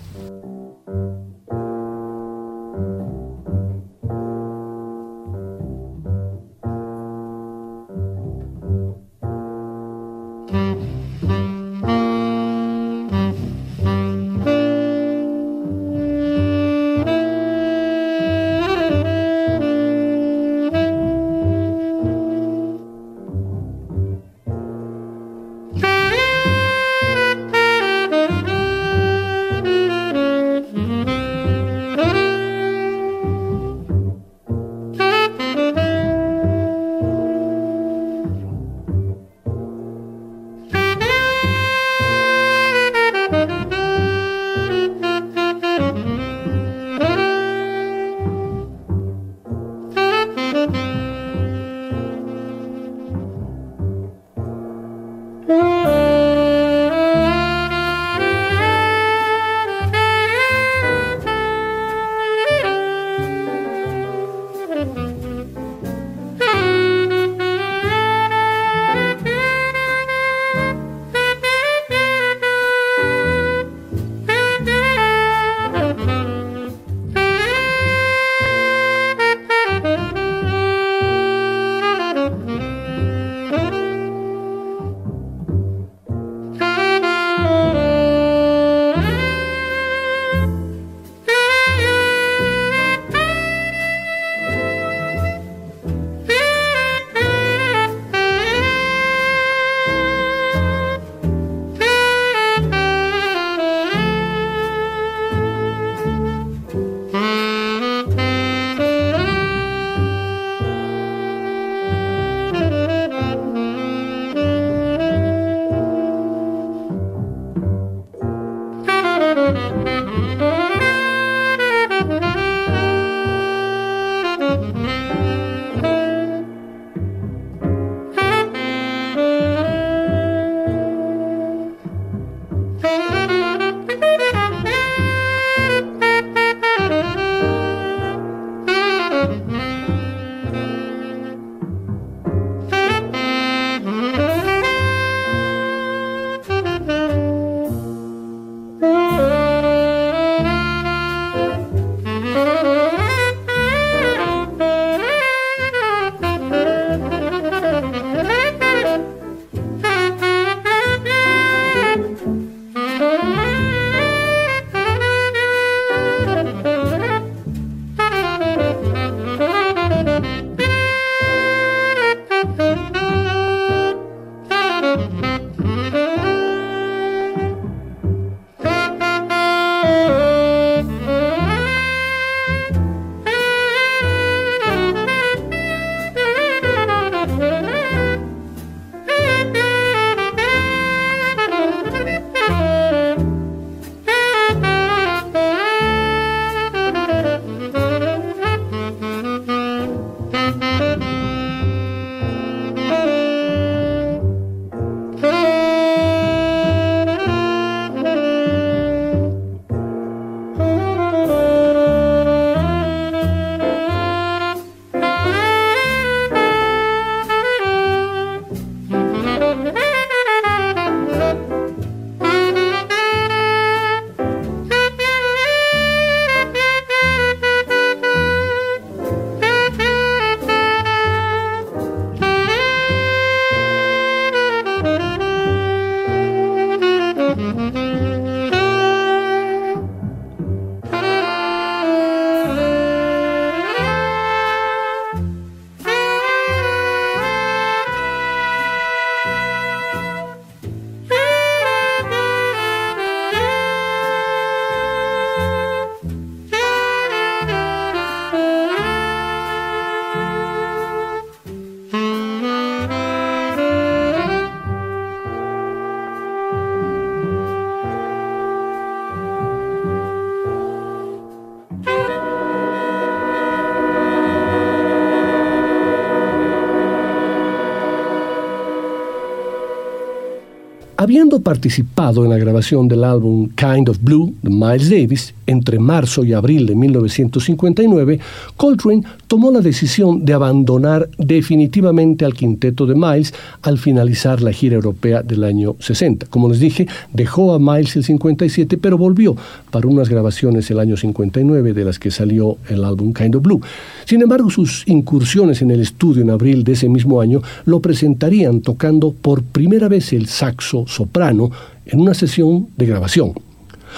Habiendo 281.10 281.40
participado 281.40 282.22
en 282.22 282.30
la 282.30 282.36
grabación 282.36 282.86
del 282.86 283.02
álbum 283.02 283.48
Kind 283.56 283.88
of 283.88 283.98
Blue 284.00 284.32
de 284.42 284.48
Miles 284.48 284.88
Davis 284.88 285.34
entre 285.50 285.80
marzo 285.80 286.24
y 286.24 286.32
abril 286.32 286.64
de 286.66 286.76
1959, 286.76 288.20
Coltrane 288.56 289.02
tomó 289.26 289.50
la 289.50 289.60
decisión 289.60 290.24
de 290.24 290.32
abandonar 290.32 291.08
definitivamente 291.18 292.24
al 292.24 292.34
quinteto 292.34 292.86
de 292.86 292.94
Miles 292.94 293.34
al 293.62 293.78
finalizar 293.78 294.42
la 294.42 294.52
gira 294.52 294.76
europea 294.76 295.22
del 295.22 295.42
año 295.42 295.74
60. 295.80 296.26
Como 296.26 296.48
les 296.48 296.60
dije, 296.60 296.86
dejó 297.12 297.52
a 297.52 297.58
Miles 297.58 297.96
el 297.96 298.04
57, 298.04 298.78
pero 298.78 298.96
volvió 298.96 299.36
para 299.70 299.88
unas 299.88 300.08
grabaciones 300.08 300.70
el 300.70 300.78
año 300.78 300.96
59 300.96 301.72
de 301.72 301.84
las 301.84 301.98
que 301.98 302.12
salió 302.12 302.56
el 302.68 302.84
álbum 302.84 303.12
Kind 303.12 303.34
of 303.34 303.42
Blue. 303.42 303.60
Sin 304.04 304.22
embargo, 304.22 304.50
sus 304.50 304.84
incursiones 304.86 305.62
en 305.62 305.72
el 305.72 305.80
estudio 305.80 306.22
en 306.22 306.30
abril 306.30 306.62
de 306.62 306.72
ese 306.72 306.88
mismo 306.88 307.20
año 307.20 307.42
lo 307.64 307.80
presentarían 307.80 308.60
tocando 308.60 309.12
por 309.12 309.42
primera 309.42 309.88
vez 309.88 310.12
el 310.12 310.26
saxo 310.26 310.86
soprano 310.86 311.50
en 311.86 312.00
una 312.00 312.14
sesión 312.14 312.68
de 312.76 312.86
grabación. 312.86 313.49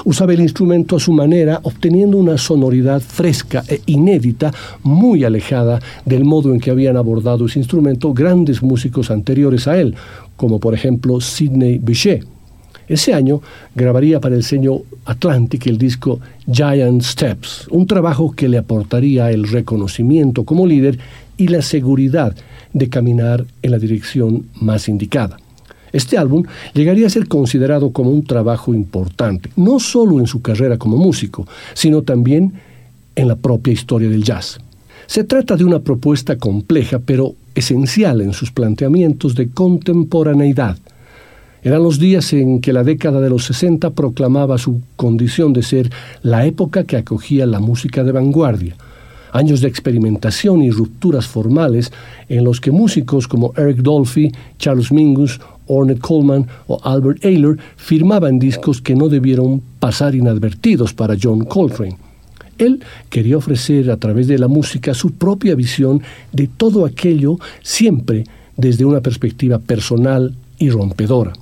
Usaba 0.05 0.33
el 0.33 0.40
instrumento 0.40 0.96
a 0.96 1.00
su 1.00 1.12
manera, 1.12 1.61
obteniendo 1.62 2.18
una 2.18 2.38
sonoridad 2.38 3.00
fresca 3.00 3.62
e 3.68 3.81
inédita, 3.87 4.52
muy 4.83 5.24
alejada 5.24 5.81
del 6.05 6.24
modo 6.24 6.52
en 6.52 6.61
que 6.61 6.70
habían 6.70 6.96
abordado 6.96 7.46
ese 7.46 7.59
instrumento 7.59 8.12
grandes 8.12 8.62
músicos 8.62 9.11
anteriores 9.11 9.68
a 9.68 9.78
él, 9.78 9.94
como 10.37 10.59
por 10.59 10.74
ejemplo 10.74 11.20
Sidney 11.20 11.78
Bechet. 11.78 12.26
Ese 12.88 13.14
año 13.14 13.40
grabaría 13.74 14.20
para 14.20 14.35
el 14.35 14.42
sello 14.42 14.83
Atlantic 15.05 15.66
el 15.66 15.78
disco 15.78 16.20
Giant 16.50 17.02
Steps, 17.02 17.68
un 17.70 17.87
trabajo 17.87 18.33
que 18.33 18.48
le 18.48 18.59
aportaría 18.59 19.31
el 19.31 19.48
reconocimiento 19.48 20.44
como 20.44 20.66
líder 20.66 20.98
y 21.37 21.48
la 21.48 21.62
seguridad 21.62 22.37
de 22.72 22.88
caminar 22.88 23.46
en 23.62 23.70
la 23.70 23.78
dirección 23.78 24.46
más 24.61 24.88
indicada. 24.88 25.38
Este 25.92 26.16
álbum 26.16 26.44
llegaría 26.74 27.07
a 27.07 27.11
ser 27.11 27.28
considerado 27.28 27.90
como 27.90 28.11
un 28.11 28.24
trabajo 28.24 28.72
importante, 28.74 29.50
no 29.57 29.78
solo 29.78 30.20
en 30.20 30.26
su 30.26 30.40
carrera 30.40 30.78
como 30.78 30.96
músico, 30.96 31.46
sino 31.74 32.02
también 32.02 32.55
en 33.14 33.28
la 33.28 33.37
propia 33.37 33.72
historia 33.72 34.09
del 34.09 34.24
jazz. 34.24 34.59
Se 35.07 35.24
trata 35.24 35.57
de 35.57 35.64
una 35.64 35.81
propuesta 35.81 36.37
compleja, 36.38 36.98
pero 36.98 37.35
esencial 37.55 38.20
en 38.20 38.33
sus 38.33 38.50
planteamientos 38.50 39.35
de 39.35 39.50
contemporaneidad. 39.50 40.78
Eran 41.62 41.83
los 41.83 41.98
días 41.98 42.33
en 42.33 42.61
que 42.61 42.72
la 42.72 42.83
década 42.83 43.20
de 43.20 43.31
los 43.31 43.44
60 43.44 43.90
proclamaba 43.90 44.59
su 44.59 44.81
condición 44.96 45.52
de 45.52 45.62
ser 45.62 45.90
la 46.22 46.46
época 46.46 46.85
que 46.85 46.96
acogía 46.96 47.46
la 47.46 47.61
música 47.61 48.02
de 48.02 48.12
vanguardia, 48.12 48.74
años 49.33 49.61
de 49.61 49.68
experimentación 49.68 50.62
y 50.62 50.70
rupturas 50.70 51.26
formales 51.26 51.92
en 52.28 52.44
los 52.44 52.61
que 52.61 52.70
músicos 52.70 53.28
como 53.28 53.52
Eric 53.57 53.78
Dolphy, 53.78 54.33
Charles 54.59 54.90
Mingus 54.90 55.40
Ornette 55.66 56.01
Coleman 56.01 56.46
o 56.66 56.79
Albert 56.83 57.25
Ayler 57.25 57.57
firmaban 57.77 58.38
discos 58.38 58.81
que 58.81 58.94
no 58.94 59.09
debieron 59.09 59.62
pasar 59.79 60.14
inadvertidos 60.14 60.92
para 60.92 61.16
John 61.20 61.44
Coltrane. 61.44 61.96
Él 62.59 62.83
quería 63.09 63.37
ofrecer 63.37 63.90
a 63.90 63.96
través 63.96 64.27
de 64.27 64.38
la 64.38 64.48
música 64.48 64.94
su 64.94 65.12
propia 65.12 65.55
visión 65.55 66.03
de 66.33 66.48
todo 66.48 66.85
aquello 66.85 67.38
siempre 67.62 68.25
desde 68.57 68.85
una 68.85 69.01
perspectiva 69.01 69.59
personal 69.59 70.35
y 70.59 70.70
rompedora. 70.70 71.33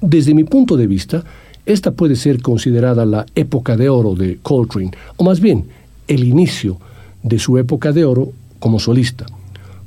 Desde 0.00 0.34
mi 0.34 0.44
punto 0.44 0.76
de 0.76 0.86
vista, 0.86 1.24
esta 1.66 1.92
puede 1.92 2.16
ser 2.16 2.40
considerada 2.40 3.04
la 3.04 3.26
época 3.34 3.76
de 3.76 3.88
oro 3.88 4.14
de 4.14 4.38
Coltrane, 4.42 4.92
o 5.16 5.24
más 5.24 5.40
bien 5.40 5.66
el 6.08 6.24
inicio 6.24 6.78
de 7.22 7.38
su 7.38 7.58
época 7.58 7.92
de 7.92 8.04
oro 8.04 8.32
como 8.58 8.80
solista 8.80 9.26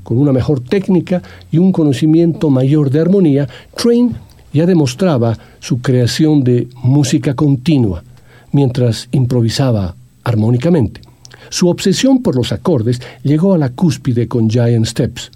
con 0.05 0.19
una 0.19 0.31
mejor 0.31 0.59
técnica 0.59 1.21
y 1.51 1.57
un 1.57 1.71
conocimiento 1.71 2.51
mayor 2.51 2.91
de 2.91 3.01
armonía, 3.01 3.49
Train 3.75 4.15
ya 4.53 4.67
demostraba 4.67 5.35
su 5.59 5.81
creación 5.81 6.43
de 6.43 6.67
música 6.83 7.33
continua, 7.33 8.03
mientras 8.51 9.09
improvisaba 9.11 9.95
armónicamente. 10.23 11.01
Su 11.49 11.69
obsesión 11.69 12.21
por 12.21 12.35
los 12.35 12.51
acordes 12.51 13.01
llegó 13.23 13.55
a 13.55 13.57
la 13.57 13.69
cúspide 13.69 14.27
con 14.27 14.47
Giant 14.47 14.85
Steps. 14.85 15.31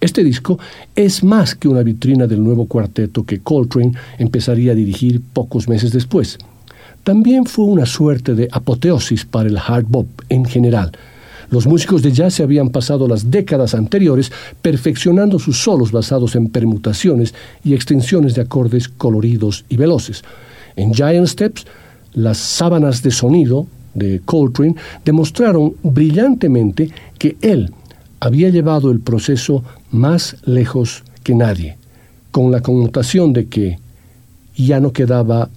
Este 0.00 0.24
disco 0.24 0.58
es 0.96 1.22
más 1.22 1.54
que 1.54 1.68
una 1.68 1.82
vitrina 1.82 2.26
del 2.26 2.42
nuevo 2.42 2.64
cuarteto 2.64 3.24
que 3.24 3.40
Coltrane 3.40 3.92
empezaría 4.18 4.72
a 4.72 4.74
dirigir 4.74 5.20
pocos 5.34 5.68
meses 5.68 5.92
después. 5.92 6.38
También 7.02 7.44
fue 7.44 7.66
una 7.66 7.84
suerte 7.84 8.34
de 8.34 8.48
apoteosis 8.50 9.26
para 9.26 9.50
el 9.50 9.58
hard 9.58 9.84
bop 9.86 10.08
en 10.30 10.46
general, 10.46 10.92
los 11.54 11.68
músicos 11.68 12.02
de 12.02 12.10
jazz 12.10 12.34
se 12.34 12.42
habían 12.42 12.70
pasado 12.70 13.06
las 13.06 13.30
décadas 13.30 13.76
anteriores 13.76 14.32
perfeccionando 14.60 15.38
sus 15.38 15.56
solos 15.56 15.92
basados 15.92 16.34
en 16.34 16.48
permutaciones 16.48 17.32
y 17.62 17.74
extensiones 17.74 18.34
de 18.34 18.42
acordes 18.42 18.88
coloridos 18.88 19.64
y 19.68 19.76
veloces. 19.76 20.24
En 20.74 20.92
Giant 20.92 21.28
Steps, 21.28 21.64
las 22.14 22.38
sábanas 22.38 23.04
de 23.04 23.12
sonido 23.12 23.68
de 23.94 24.20
Coltrane 24.24 24.74
demostraron 25.04 25.76
brillantemente 25.84 26.90
que 27.18 27.36
él 27.40 27.72
había 28.18 28.48
llevado 28.48 28.90
el 28.90 28.98
proceso 28.98 29.62
más 29.92 30.36
lejos 30.46 31.04
que 31.22 31.36
nadie, 31.36 31.76
con 32.32 32.50
la 32.50 32.62
connotación 32.62 33.32
de 33.32 33.46
que 33.46 33.78
ya 34.56 34.80
no 34.80 34.92
quedaba 34.92 35.48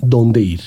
dónde 0.00 0.40
ir. 0.40 0.62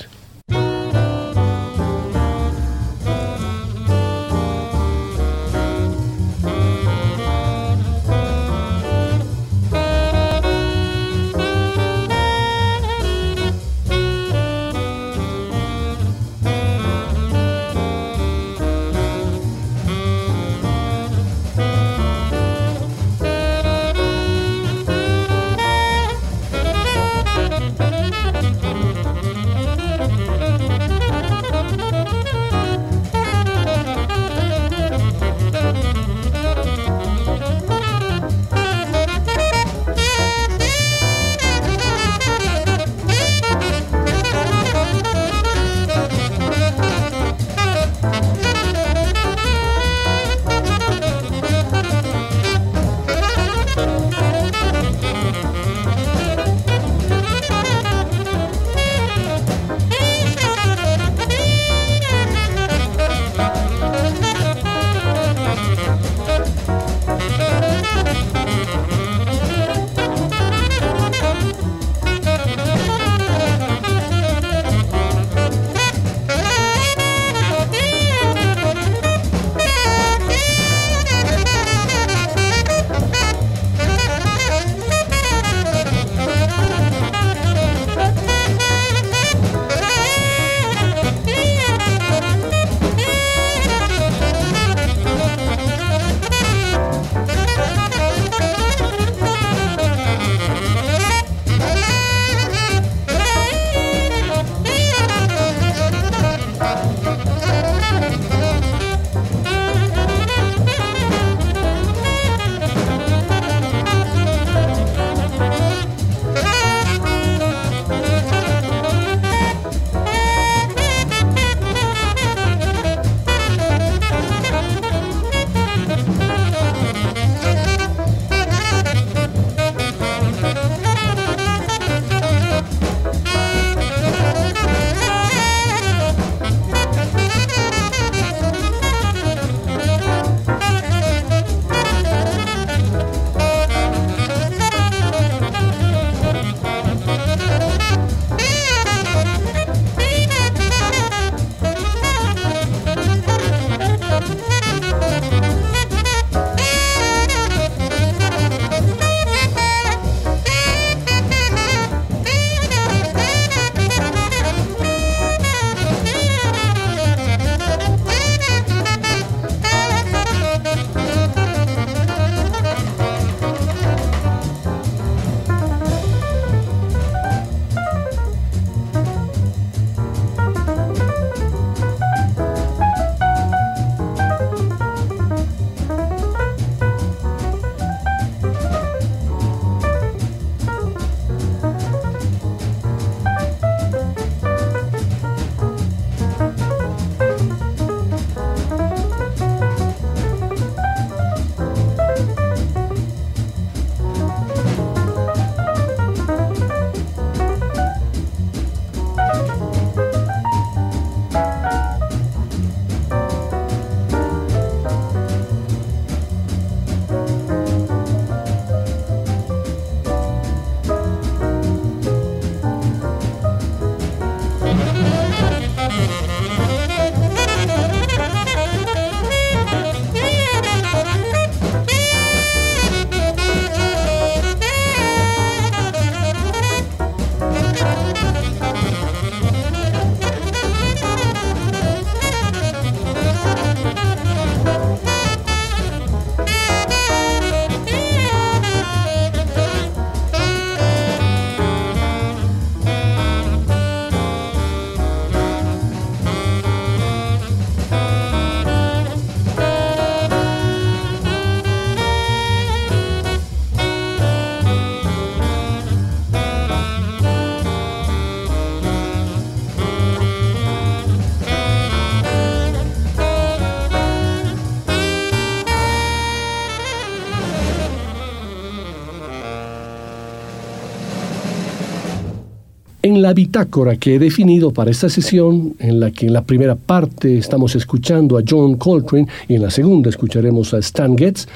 La 283.28 283.34
bitácora 283.34 283.96
que 283.96 284.14
he 284.14 284.18
definido 284.18 284.72
para 284.72 284.90
esta 284.90 285.10
sesión, 285.10 285.74
en 285.78 286.00
la 286.00 286.10
que 286.10 286.28
en 286.28 286.32
la 286.32 286.44
primera 286.44 286.76
parte 286.76 287.36
estamos 287.36 287.76
escuchando 287.76 288.38
a 288.38 288.42
John 288.48 288.76
Coltrane 288.76 289.28
y 289.46 289.54
en 289.54 289.60
la 289.60 289.70
segunda 289.70 290.08
escucharemos 290.08 290.72
a 290.72 290.78
Stan 290.78 291.14
Getz, 291.14 291.46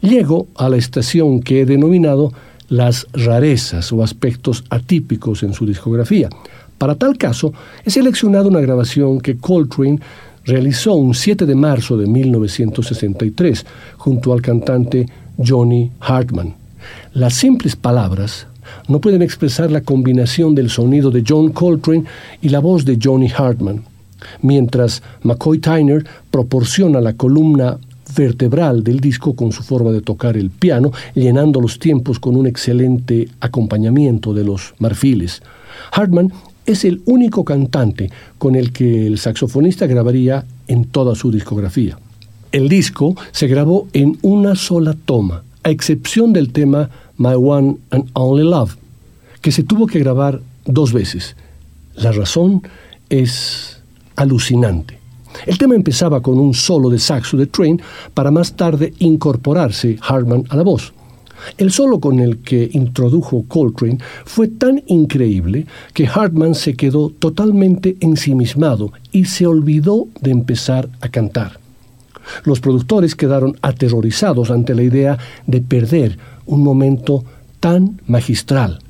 llego 0.00 0.46
a 0.56 0.70
la 0.70 0.78
estación 0.78 1.40
que 1.40 1.60
he 1.60 1.66
denominado 1.66 2.32
las 2.70 3.06
rarezas 3.12 3.92
o 3.92 4.02
aspectos 4.02 4.64
atípicos 4.70 5.42
en 5.42 5.52
su 5.52 5.66
discografía. 5.66 6.30
Para 6.78 6.94
tal 6.94 7.18
caso, 7.18 7.52
he 7.84 7.90
seleccionado 7.90 8.48
una 8.48 8.62
grabación 8.62 9.20
que 9.20 9.36
Coltrane 9.36 10.00
realizó 10.46 10.94
un 10.94 11.12
7 11.12 11.44
de 11.44 11.54
marzo 11.54 11.98
de 11.98 12.06
1963 12.06 13.66
junto 13.98 14.32
al 14.32 14.40
cantante 14.40 15.04
Johnny 15.36 15.90
Hartman. 16.00 16.54
Las 17.12 17.34
simples 17.34 17.76
palabras 17.76 18.46
no 18.90 19.00
pueden 19.00 19.22
expresar 19.22 19.70
la 19.70 19.82
combinación 19.82 20.54
del 20.54 20.68
sonido 20.68 21.12
de 21.12 21.22
John 21.26 21.52
Coltrane 21.52 22.04
y 22.42 22.48
la 22.48 22.58
voz 22.58 22.84
de 22.84 22.98
Johnny 23.00 23.28
Hartman, 23.28 23.84
mientras 24.42 25.00
McCoy 25.22 25.58
Tyner 25.58 26.04
proporciona 26.30 27.00
la 27.00 27.12
columna 27.12 27.78
vertebral 28.16 28.82
del 28.82 28.98
disco 28.98 29.36
con 29.36 29.52
su 29.52 29.62
forma 29.62 29.92
de 29.92 30.00
tocar 30.00 30.36
el 30.36 30.50
piano, 30.50 30.90
llenando 31.14 31.60
los 31.60 31.78
tiempos 31.78 32.18
con 32.18 32.34
un 32.34 32.48
excelente 32.48 33.28
acompañamiento 33.38 34.34
de 34.34 34.42
los 34.42 34.74
marfiles. 34.80 35.40
Hartman 35.92 36.32
es 36.66 36.84
el 36.84 37.00
único 37.06 37.44
cantante 37.44 38.10
con 38.38 38.56
el 38.56 38.72
que 38.72 39.06
el 39.06 39.18
saxofonista 39.18 39.86
grabaría 39.86 40.44
en 40.66 40.86
toda 40.86 41.14
su 41.14 41.30
discografía. 41.30 41.96
El 42.50 42.68
disco 42.68 43.14
se 43.30 43.46
grabó 43.46 43.86
en 43.92 44.18
una 44.22 44.56
sola 44.56 44.96
toma, 45.04 45.44
a 45.62 45.70
excepción 45.70 46.32
del 46.32 46.52
tema 46.52 46.90
My 47.18 47.34
One 47.34 47.76
and 47.90 48.10
Only 48.14 48.44
Love, 48.44 48.79
que 49.40 49.52
se 49.52 49.62
tuvo 49.62 49.86
que 49.86 49.98
grabar 49.98 50.40
dos 50.64 50.92
veces. 50.92 51.36
La 51.94 52.12
razón 52.12 52.62
es 53.08 53.80
alucinante. 54.16 54.98
El 55.46 55.58
tema 55.58 55.74
empezaba 55.74 56.20
con 56.20 56.38
un 56.38 56.54
solo 56.54 56.90
de 56.90 56.98
saxo 56.98 57.36
de 57.36 57.46
Train 57.46 57.80
para 58.14 58.30
más 58.30 58.54
tarde 58.54 58.92
incorporarse 58.98 59.98
Hartman 60.02 60.44
a 60.48 60.56
la 60.56 60.62
voz. 60.62 60.92
El 61.56 61.72
solo 61.72 62.00
con 62.00 62.20
el 62.20 62.38
que 62.38 62.68
introdujo 62.72 63.44
Coltrane 63.48 63.98
fue 64.24 64.48
tan 64.48 64.82
increíble 64.86 65.66
que 65.94 66.06
Hartman 66.06 66.54
se 66.54 66.74
quedó 66.74 67.10
totalmente 67.10 67.96
ensimismado 68.00 68.92
y 69.10 69.24
se 69.24 69.46
olvidó 69.46 70.08
de 70.20 70.32
empezar 70.32 70.90
a 71.00 71.08
cantar. 71.08 71.58
Los 72.44 72.60
productores 72.60 73.14
quedaron 73.14 73.56
aterrorizados 73.62 74.50
ante 74.50 74.74
la 74.74 74.82
idea 74.82 75.18
de 75.46 75.60
perder 75.62 76.18
un 76.44 76.62
momento 76.62 77.24
tan 77.58 78.00
magistral. 78.06 78.80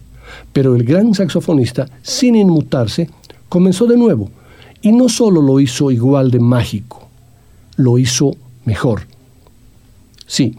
Pero 0.53 0.75
el 0.75 0.85
gran 0.85 1.15
saxofonista, 1.15 1.89
sin 2.03 2.37
inmutarse, 2.37 3.09
comenzó 3.49 3.87
de 3.87 3.97
nuevo 3.97 4.31
y 4.83 4.93
no 4.93 5.09
solo 5.09 5.43
lo 5.43 5.61
hizo 5.61 5.91
igual 5.91 6.31
de 6.31 6.41
mágico, 6.41 7.09
lo 7.77 7.99
hizo 7.99 8.37
mejor. 8.65 9.03
Sí, 10.27 10.57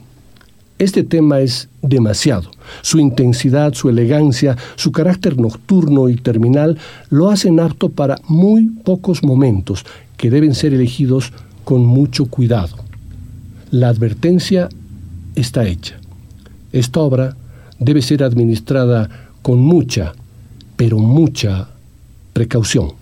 este 0.77 1.03
tema 1.03 1.39
es 1.39 1.69
demasiado. 1.81 2.49
Su 2.81 2.99
intensidad, 2.99 3.73
su 3.73 3.89
elegancia, 3.89 4.57
su 4.75 4.91
carácter 4.91 5.39
nocturno 5.39 6.09
y 6.09 6.15
terminal 6.15 6.77
lo 7.09 7.29
hacen 7.29 7.59
apto 7.59 7.89
para 7.89 8.17
muy 8.27 8.65
pocos 8.83 9.23
momentos 9.23 9.85
que 10.17 10.29
deben 10.29 10.55
ser 10.55 10.73
elegidos 10.73 11.33
con 11.63 11.85
mucho 11.85 12.25
cuidado. 12.25 12.77
La 13.69 13.89
advertencia 13.89 14.69
está 15.35 15.65
hecha. 15.67 15.99
Esta 16.71 16.99
obra 16.99 17.37
debe 17.79 18.01
ser 18.01 18.23
administrada 18.23 19.09
con 19.41 19.59
mucha, 19.59 20.13
pero 20.75 20.97
mucha 20.99 21.69
precaución. 22.33 23.00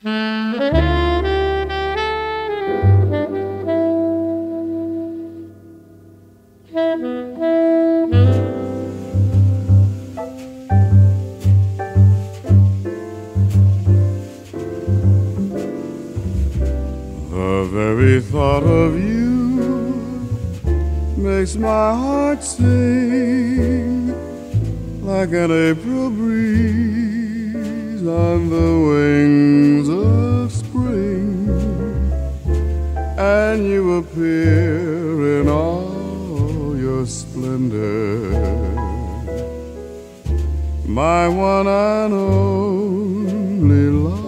The 0.00 0.10
very 17.72 18.20
thought 18.20 18.62
of 18.62 18.96
you 18.96 19.58
makes 21.16 21.56
my 21.56 21.68
heart 21.68 22.44
sing 22.44 24.14
like 25.04 25.30
an 25.32 25.50
April 25.50 26.10
breeze. 26.10 26.37
one 41.38 41.68
and 41.68 42.12
only 42.14 43.90
love. 43.90 44.18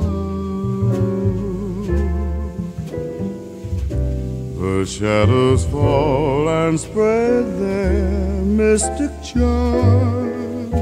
The 4.60 4.86
shadows 4.86 5.64
fall 5.66 6.48
and 6.48 6.78
spread 6.78 7.44
their 7.58 8.42
mystic 8.62 9.10
charms 9.24 10.72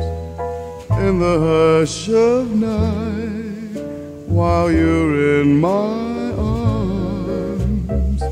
in 1.07 1.19
the 1.25 1.37
hush 1.49 2.11
of 2.11 2.55
night 2.55 3.83
while 4.27 4.71
you're 4.71 5.41
in 5.41 5.59
my 5.59 6.33
arms. 6.37 8.23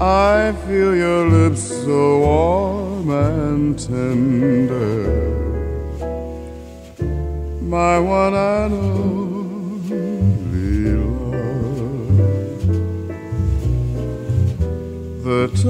I 0.00 0.52
feel 0.64 0.94
your 0.94 1.28
lips 1.28 1.62
so 1.62 2.20
warm 2.20 3.10
and 3.10 3.76
tender 3.76 4.89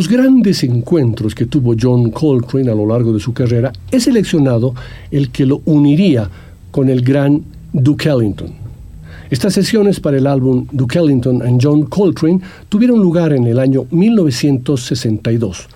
los 0.00 0.08
grandes 0.08 0.64
encuentros 0.64 1.34
que 1.34 1.44
tuvo 1.44 1.74
John 1.78 2.10
Coltrane 2.10 2.70
a 2.70 2.74
lo 2.74 2.86
largo 2.86 3.12
de 3.12 3.20
su 3.20 3.34
carrera, 3.34 3.70
he 3.90 4.00
seleccionado 4.00 4.74
el 5.10 5.28
que 5.28 5.44
lo 5.44 5.60
uniría 5.66 6.26
con 6.70 6.88
el 6.88 7.02
gran 7.02 7.42
Duke 7.70 8.08
Ellington. 8.08 8.50
Estas 9.28 9.52
sesiones 9.52 10.00
para 10.00 10.16
el 10.16 10.26
álbum 10.26 10.66
Duke 10.72 10.98
Ellington 10.98 11.42
and 11.42 11.60
John 11.62 11.82
Coltrane 11.82 12.40
tuvieron 12.70 12.98
lugar 12.98 13.34
en 13.34 13.46
el 13.46 13.58
año 13.58 13.84
1962. 13.90 15.68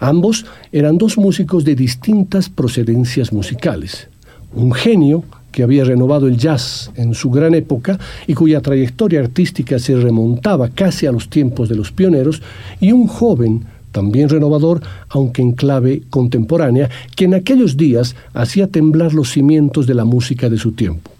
Ambos 0.00 0.46
eran 0.72 0.96
dos 0.96 1.18
músicos 1.18 1.62
de 1.62 1.74
distintas 1.74 2.48
procedencias 2.48 3.30
musicales. 3.30 4.08
Un 4.54 4.72
genio 4.72 5.22
que 5.56 5.62
había 5.62 5.84
renovado 5.84 6.28
el 6.28 6.36
jazz 6.36 6.90
en 6.96 7.14
su 7.14 7.30
gran 7.30 7.54
época 7.54 7.98
y 8.26 8.34
cuya 8.34 8.60
trayectoria 8.60 9.20
artística 9.20 9.78
se 9.78 9.96
remontaba 9.96 10.68
casi 10.68 11.06
a 11.06 11.12
los 11.12 11.30
tiempos 11.30 11.70
de 11.70 11.76
los 11.76 11.92
pioneros, 11.92 12.42
y 12.78 12.92
un 12.92 13.06
joven 13.06 13.64
también 13.90 14.28
renovador, 14.28 14.82
aunque 15.08 15.40
en 15.40 15.52
clave 15.52 16.02
contemporánea, 16.10 16.90
que 17.16 17.24
en 17.24 17.32
aquellos 17.32 17.78
días 17.78 18.16
hacía 18.34 18.66
temblar 18.66 19.14
los 19.14 19.30
cimientos 19.30 19.86
de 19.86 19.94
la 19.94 20.04
música 20.04 20.50
de 20.50 20.58
su 20.58 20.72
tiempo. 20.72 21.10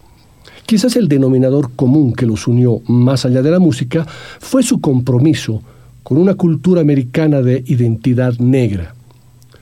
Quizás 0.67 0.95
el 0.97 1.07
denominador 1.07 1.71
común 1.75 2.13
que 2.13 2.27
los 2.27 2.47
unió 2.47 2.81
más 2.85 3.25
allá 3.25 3.41
de 3.41 3.49
la 3.49 3.59
música 3.59 4.05
fue 4.39 4.61
su 4.61 4.81
compromiso 4.81 5.63
con 6.03 6.19
una 6.19 6.35
cultura 6.35 6.81
americana 6.81 7.41
de 7.41 7.63
identidad 7.65 8.37
negra. 8.37 8.93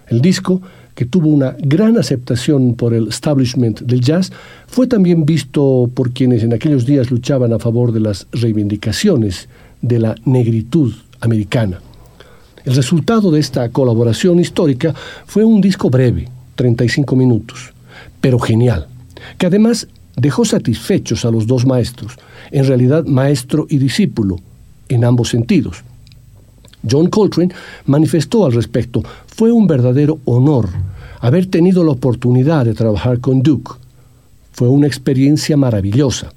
El 0.10 0.20
disco, 0.20 0.62
que 0.96 1.06
tuvo 1.06 1.28
una 1.28 1.56
gran 1.60 1.98
aceptación 1.98 2.76
por 2.76 2.94
el 2.94 3.10
establishment 3.10 3.82
del 3.82 4.02
jazz, 4.02 4.32
fue 4.68 4.88
también 4.88 5.26
visto 5.26 5.90
por 5.94 6.12
quienes 6.12 6.42
en 6.42 6.54
aquellos 6.54 6.86
días 6.86 7.12
luchaban 7.12 7.54
a 7.54 7.60
favor 7.60 7.92
de 7.92 8.00
las 8.00 8.28
reivindicaciones 8.32 9.50
de 9.82 10.00
la 10.00 10.16
negritud 10.26 10.94
americana. 11.20 11.82
El 12.64 12.76
resultado 12.76 13.30
de 13.30 13.40
esta 13.40 13.70
colaboración 13.70 14.40
histórica 14.40 14.96
fue 15.28 15.44
un 15.44 15.62
disco 15.62 15.90
breve, 15.90 16.30
35 16.56 17.16
minutos, 17.16 17.74
pero 18.22 18.40
genial, 18.40 18.88
que 19.38 19.46
además 19.46 19.88
dejó 20.16 20.46
satisfechos 20.46 21.26
a 21.26 21.32
los 21.32 21.46
dos 21.46 21.66
maestros, 21.66 22.14
en 22.52 22.66
realidad 22.66 23.06
maestro 23.06 23.68
y 23.70 23.78
discípulo, 23.78 24.38
en 24.88 25.04
ambos 25.04 25.30
sentidos. 25.30 25.84
John 26.90 27.10
Coltrane 27.10 27.54
manifestó 27.86 28.46
al 28.46 28.54
respecto, 28.54 29.04
fue 29.36 29.52
un 29.52 29.68
verdadero 29.68 30.20
honor 30.24 30.70
haber 31.20 31.48
tenido 31.48 31.84
la 31.84 31.92
oportunidad 31.92 32.64
de 32.64 32.74
trabajar 32.74 33.20
con 33.20 33.42
Duke. 33.42 33.74
Fue 34.54 34.70
una 34.70 34.88
experiencia 34.88 35.58
maravillosa. 35.58 36.32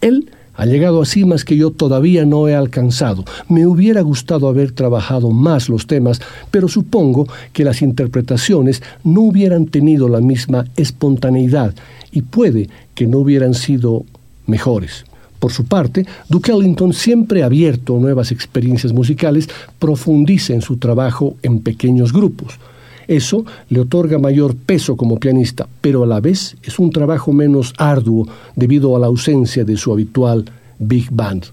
Él 0.00 0.28
ha 0.54 0.66
llegado 0.66 1.00
a 1.00 1.06
cimas 1.06 1.44
que 1.44 1.56
yo 1.56 1.70
todavía 1.70 2.26
no 2.26 2.48
he 2.48 2.56
alcanzado. 2.56 3.24
Me 3.48 3.64
hubiera 3.64 4.00
gustado 4.00 4.48
haber 4.48 4.72
trabajado 4.72 5.30
más 5.30 5.68
los 5.68 5.86
temas, 5.86 6.20
pero 6.50 6.66
supongo 6.66 7.28
que 7.52 7.62
las 7.62 7.80
interpretaciones 7.80 8.82
no 9.04 9.20
hubieran 9.20 9.66
tenido 9.66 10.08
la 10.08 10.20
misma 10.20 10.64
espontaneidad 10.76 11.76
y 12.10 12.22
puede 12.22 12.68
que 12.96 13.06
no 13.06 13.18
hubieran 13.18 13.54
sido 13.54 14.04
mejores. 14.46 15.04
Por 15.42 15.50
su 15.50 15.64
parte, 15.64 16.06
Duke 16.28 16.52
Ellington, 16.52 16.92
siempre 16.92 17.42
abierto 17.42 17.96
a 17.96 17.98
nuevas 17.98 18.30
experiencias 18.30 18.92
musicales, 18.92 19.48
profundiza 19.80 20.54
en 20.54 20.62
su 20.62 20.76
trabajo 20.76 21.34
en 21.42 21.58
pequeños 21.58 22.12
grupos. 22.12 22.60
Eso 23.08 23.44
le 23.68 23.80
otorga 23.80 24.20
mayor 24.20 24.54
peso 24.54 24.96
como 24.96 25.18
pianista, 25.18 25.66
pero 25.80 26.04
a 26.04 26.06
la 26.06 26.20
vez 26.20 26.56
es 26.62 26.78
un 26.78 26.92
trabajo 26.92 27.32
menos 27.32 27.74
arduo 27.76 28.28
debido 28.54 28.94
a 28.94 29.00
la 29.00 29.08
ausencia 29.08 29.64
de 29.64 29.76
su 29.76 29.92
habitual 29.92 30.44
big 30.78 31.10
band. 31.10 31.46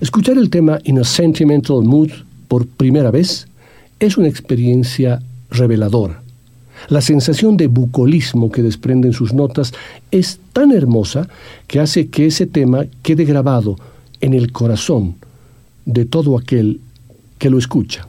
Escuchar 0.00 0.38
el 0.38 0.50
tema 0.50 0.80
In 0.82 0.98
a 0.98 1.04
Sentimental 1.04 1.84
Mood 1.84 2.10
por 2.48 2.66
primera 2.66 3.12
vez 3.12 3.46
es 4.00 4.18
una 4.18 4.26
experiencia 4.26 5.22
reveladora. 5.50 6.25
La 6.88 7.00
sensación 7.00 7.56
de 7.56 7.66
bucolismo 7.66 8.50
que 8.50 8.62
desprenden 8.62 9.12
sus 9.12 9.32
notas 9.32 9.72
es 10.10 10.40
tan 10.52 10.72
hermosa 10.72 11.28
que 11.66 11.80
hace 11.80 12.08
que 12.08 12.26
ese 12.26 12.46
tema 12.46 12.86
quede 13.02 13.24
grabado 13.24 13.76
en 14.20 14.34
el 14.34 14.52
corazón 14.52 15.16
de 15.84 16.04
todo 16.04 16.36
aquel 16.36 16.80
que 17.38 17.50
lo 17.50 17.58
escucha. 17.58 18.06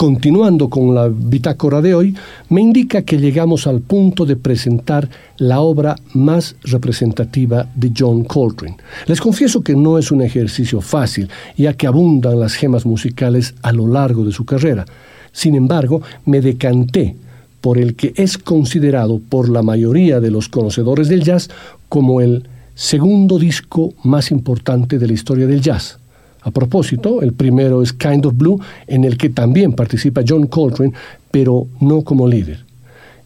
Continuando 0.00 0.70
con 0.70 0.94
la 0.94 1.08
bitácora 1.08 1.82
de 1.82 1.94
hoy, 1.94 2.16
me 2.48 2.62
indica 2.62 3.02
que 3.02 3.18
llegamos 3.18 3.66
al 3.66 3.82
punto 3.82 4.24
de 4.24 4.34
presentar 4.34 5.10
la 5.36 5.60
obra 5.60 5.94
más 6.14 6.56
representativa 6.62 7.68
de 7.74 7.92
John 7.94 8.24
Coltrane. 8.24 8.78
Les 9.04 9.20
confieso 9.20 9.60
que 9.60 9.76
no 9.76 9.98
es 9.98 10.10
un 10.10 10.22
ejercicio 10.22 10.80
fácil, 10.80 11.28
ya 11.54 11.74
que 11.74 11.86
abundan 11.86 12.40
las 12.40 12.54
gemas 12.54 12.86
musicales 12.86 13.54
a 13.60 13.72
lo 13.72 13.86
largo 13.86 14.24
de 14.24 14.32
su 14.32 14.46
carrera. 14.46 14.86
Sin 15.32 15.54
embargo, 15.54 16.00
me 16.24 16.40
decanté 16.40 17.14
por 17.60 17.76
el 17.76 17.94
que 17.94 18.14
es 18.16 18.38
considerado 18.38 19.20
por 19.28 19.50
la 19.50 19.62
mayoría 19.62 20.18
de 20.18 20.30
los 20.30 20.48
conocedores 20.48 21.10
del 21.10 21.24
jazz 21.24 21.50
como 21.90 22.22
el 22.22 22.48
segundo 22.74 23.38
disco 23.38 23.92
más 24.02 24.30
importante 24.30 24.98
de 24.98 25.06
la 25.08 25.12
historia 25.12 25.46
del 25.46 25.60
jazz. 25.60 25.99
A 26.42 26.50
propósito, 26.50 27.22
el 27.22 27.32
primero 27.32 27.82
es 27.82 27.92
Kind 27.92 28.26
of 28.26 28.36
Blue, 28.36 28.60
en 28.86 29.04
el 29.04 29.16
que 29.18 29.28
también 29.28 29.72
participa 29.72 30.22
John 30.26 30.46
Coltrane, 30.46 30.92
pero 31.30 31.66
no 31.80 32.02
como 32.02 32.26
líder. 32.26 32.64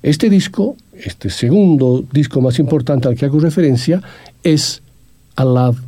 Este 0.02 0.28
disco, 0.28 0.76
este 0.92 1.30
segundo 1.30 2.04
disco 2.12 2.40
más 2.40 2.58
importante 2.58 3.08
al 3.08 3.16
que 3.16 3.24
hago 3.24 3.40
referencia, 3.40 4.02
es 4.42 4.82
A 5.36 5.44
Love 5.44 5.78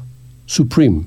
Supreme. 0.46 1.04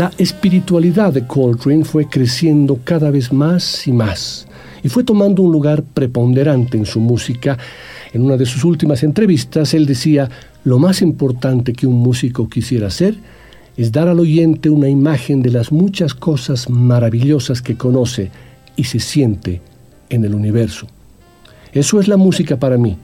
La 0.00 0.10
espiritualidad 0.16 1.12
de 1.12 1.26
Coltrane 1.26 1.84
fue 1.84 2.08
creciendo 2.08 2.80
cada 2.84 3.10
vez 3.10 3.34
más 3.34 3.86
y 3.86 3.92
más 3.92 4.46
y 4.82 4.88
fue 4.88 5.04
tomando 5.04 5.42
un 5.42 5.52
lugar 5.52 5.82
preponderante 5.82 6.78
en 6.78 6.86
su 6.86 7.00
música. 7.00 7.58
En 8.14 8.22
una 8.22 8.38
de 8.38 8.46
sus 8.46 8.64
últimas 8.64 9.02
entrevistas, 9.02 9.74
él 9.74 9.84
decía, 9.84 10.30
lo 10.64 10.78
más 10.78 11.02
importante 11.02 11.74
que 11.74 11.86
un 11.86 11.96
músico 11.96 12.48
quisiera 12.48 12.86
hacer 12.86 13.14
es 13.76 13.92
dar 13.92 14.08
al 14.08 14.20
oyente 14.20 14.70
una 14.70 14.88
imagen 14.88 15.42
de 15.42 15.50
las 15.50 15.70
muchas 15.70 16.14
cosas 16.14 16.70
maravillosas 16.70 17.60
que 17.60 17.76
conoce 17.76 18.30
y 18.76 18.84
se 18.84 19.00
siente 19.00 19.60
en 20.08 20.24
el 20.24 20.34
universo. 20.34 20.86
Eso 21.74 22.00
es 22.00 22.08
la 22.08 22.16
música 22.16 22.58
para 22.58 22.78
mí. 22.78 22.96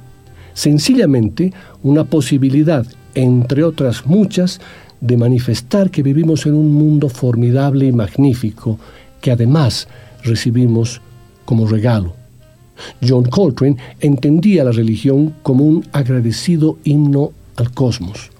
Sencillamente 0.54 1.52
una 1.82 2.04
posibilidad, 2.04 2.86
entre 3.14 3.64
otras 3.64 4.06
muchas, 4.06 4.62
de 5.00 5.16
manifestar 5.16 5.90
que 5.90 6.02
vivimos 6.02 6.46
en 6.46 6.54
un 6.54 6.72
mundo 6.72 7.08
formidable 7.08 7.86
y 7.86 7.92
magnífico 7.92 8.78
que 9.20 9.30
además 9.30 9.88
recibimos 10.22 11.00
como 11.44 11.66
regalo. 11.66 12.14
John 13.06 13.24
Coltrane 13.24 13.76
entendía 14.00 14.64
la 14.64 14.72
religión 14.72 15.34
como 15.42 15.64
un 15.64 15.84
agradecido 15.92 16.78
himno 16.84 17.32
al 17.56 17.70
cosmos. 17.72 18.30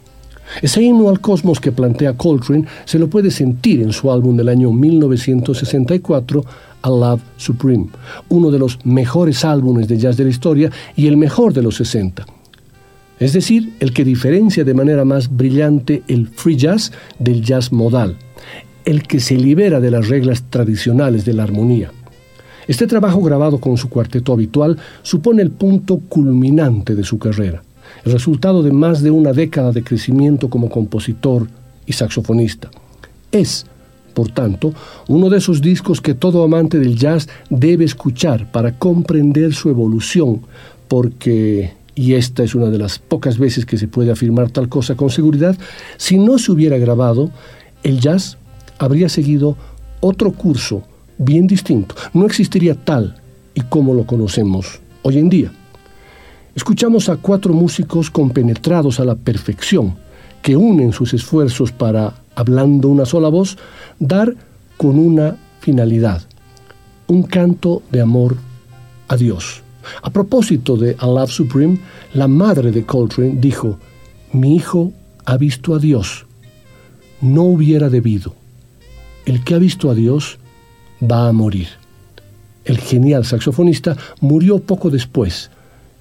Ese 0.62 0.82
himno 0.82 1.08
al 1.08 1.20
cosmos 1.20 1.58
que 1.58 1.72
plantea 1.72 2.16
Coltrane 2.16 2.66
se 2.84 2.98
lo 2.98 3.08
puede 3.08 3.30
sentir 3.30 3.80
en 3.82 3.92
su 3.92 4.10
álbum 4.12 4.36
del 4.36 4.48
año 4.48 4.72
1964, 4.72 6.44
A 6.82 6.88
Love 6.88 7.22
Supreme, 7.36 7.88
uno 8.28 8.50
de 8.50 8.58
los 8.58 8.78
mejores 8.84 9.44
álbumes 9.44 9.88
de 9.88 9.98
jazz 9.98 10.16
de 10.16 10.24
la 10.24 10.30
historia 10.30 10.70
y 10.94 11.06
el 11.06 11.16
mejor 11.16 11.52
de 11.52 11.62
los 11.62 11.76
60 11.76 12.35
es 13.18 13.32
decir, 13.32 13.72
el 13.80 13.92
que 13.92 14.04
diferencia 14.04 14.64
de 14.64 14.74
manera 14.74 15.04
más 15.04 15.34
brillante 15.34 16.02
el 16.06 16.28
free 16.28 16.56
jazz 16.56 16.92
del 17.18 17.42
jazz 17.42 17.72
modal, 17.72 18.16
el 18.84 19.02
que 19.04 19.20
se 19.20 19.36
libera 19.36 19.80
de 19.80 19.90
las 19.90 20.08
reglas 20.08 20.44
tradicionales 20.50 21.24
de 21.24 21.32
la 21.32 21.44
armonía. 21.44 21.90
Este 22.68 22.86
trabajo 22.86 23.20
grabado 23.22 23.58
con 23.58 23.76
su 23.76 23.88
cuarteto 23.88 24.32
habitual 24.32 24.76
supone 25.02 25.42
el 25.42 25.50
punto 25.50 25.98
culminante 26.08 26.94
de 26.94 27.04
su 27.04 27.18
carrera, 27.18 27.62
el 28.04 28.12
resultado 28.12 28.62
de 28.62 28.72
más 28.72 29.02
de 29.02 29.10
una 29.10 29.32
década 29.32 29.72
de 29.72 29.82
crecimiento 29.82 30.50
como 30.50 30.68
compositor 30.68 31.48
y 31.86 31.92
saxofonista. 31.92 32.70
Es, 33.32 33.66
por 34.14 34.30
tanto, 34.30 34.74
uno 35.08 35.30
de 35.30 35.38
esos 35.38 35.62
discos 35.62 36.00
que 36.00 36.14
todo 36.14 36.42
amante 36.42 36.78
del 36.78 36.96
jazz 36.96 37.28
debe 37.48 37.84
escuchar 37.84 38.50
para 38.50 38.78
comprender 38.78 39.54
su 39.54 39.70
evolución, 39.70 40.42
porque 40.88 41.72
y 41.96 42.12
esta 42.12 42.44
es 42.44 42.54
una 42.54 42.66
de 42.66 42.78
las 42.78 42.98
pocas 42.98 43.38
veces 43.38 43.64
que 43.64 43.78
se 43.78 43.88
puede 43.88 44.12
afirmar 44.12 44.50
tal 44.50 44.68
cosa 44.68 44.94
con 44.94 45.10
seguridad, 45.10 45.56
si 45.96 46.18
no 46.18 46.38
se 46.38 46.52
hubiera 46.52 46.76
grabado, 46.76 47.30
el 47.82 47.98
jazz 48.00 48.36
habría 48.78 49.08
seguido 49.08 49.56
otro 50.00 50.30
curso 50.32 50.82
bien 51.16 51.46
distinto. 51.46 51.94
No 52.12 52.26
existiría 52.26 52.74
tal 52.74 53.16
y 53.54 53.62
como 53.62 53.94
lo 53.94 54.06
conocemos 54.06 54.80
hoy 55.02 55.18
en 55.18 55.30
día. 55.30 55.50
Escuchamos 56.54 57.08
a 57.08 57.16
cuatro 57.16 57.54
músicos 57.54 58.10
compenetrados 58.10 59.00
a 59.00 59.04
la 59.04 59.14
perfección, 59.14 59.96
que 60.42 60.56
unen 60.56 60.92
sus 60.92 61.14
esfuerzos 61.14 61.72
para, 61.72 62.12
hablando 62.34 62.88
una 62.88 63.06
sola 63.06 63.28
voz, 63.28 63.56
dar 63.98 64.34
con 64.76 64.98
una 64.98 65.36
finalidad, 65.60 66.22
un 67.06 67.22
canto 67.22 67.82
de 67.90 68.02
amor 68.02 68.36
a 69.08 69.16
Dios. 69.16 69.65
A 70.02 70.10
propósito 70.10 70.76
de 70.76 70.96
A 70.98 71.06
Love 71.06 71.30
Supreme, 71.30 71.78
la 72.14 72.28
madre 72.28 72.72
de 72.72 72.84
Coltrane 72.84 73.36
dijo, 73.38 73.78
mi 74.32 74.56
hijo 74.56 74.92
ha 75.24 75.36
visto 75.36 75.72
a 75.74 75.78
Dios. 75.78 76.26
No 77.20 77.44
hubiera 77.44 77.88
debido. 77.88 78.34
El 79.24 79.44
que 79.44 79.54
ha 79.54 79.58
visto 79.58 79.88
a 79.90 79.94
Dios 79.94 80.40
va 81.02 81.28
a 81.28 81.32
morir. 81.32 81.68
El 82.64 82.78
genial 82.78 83.24
saxofonista 83.24 83.96
murió 84.20 84.58
poco 84.58 84.90
después, 84.90 85.50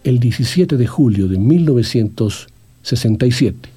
el 0.04 0.20
17 0.20 0.78
de 0.78 0.88
julio 0.88 1.28
de 1.28 1.38
1967. 1.38 3.75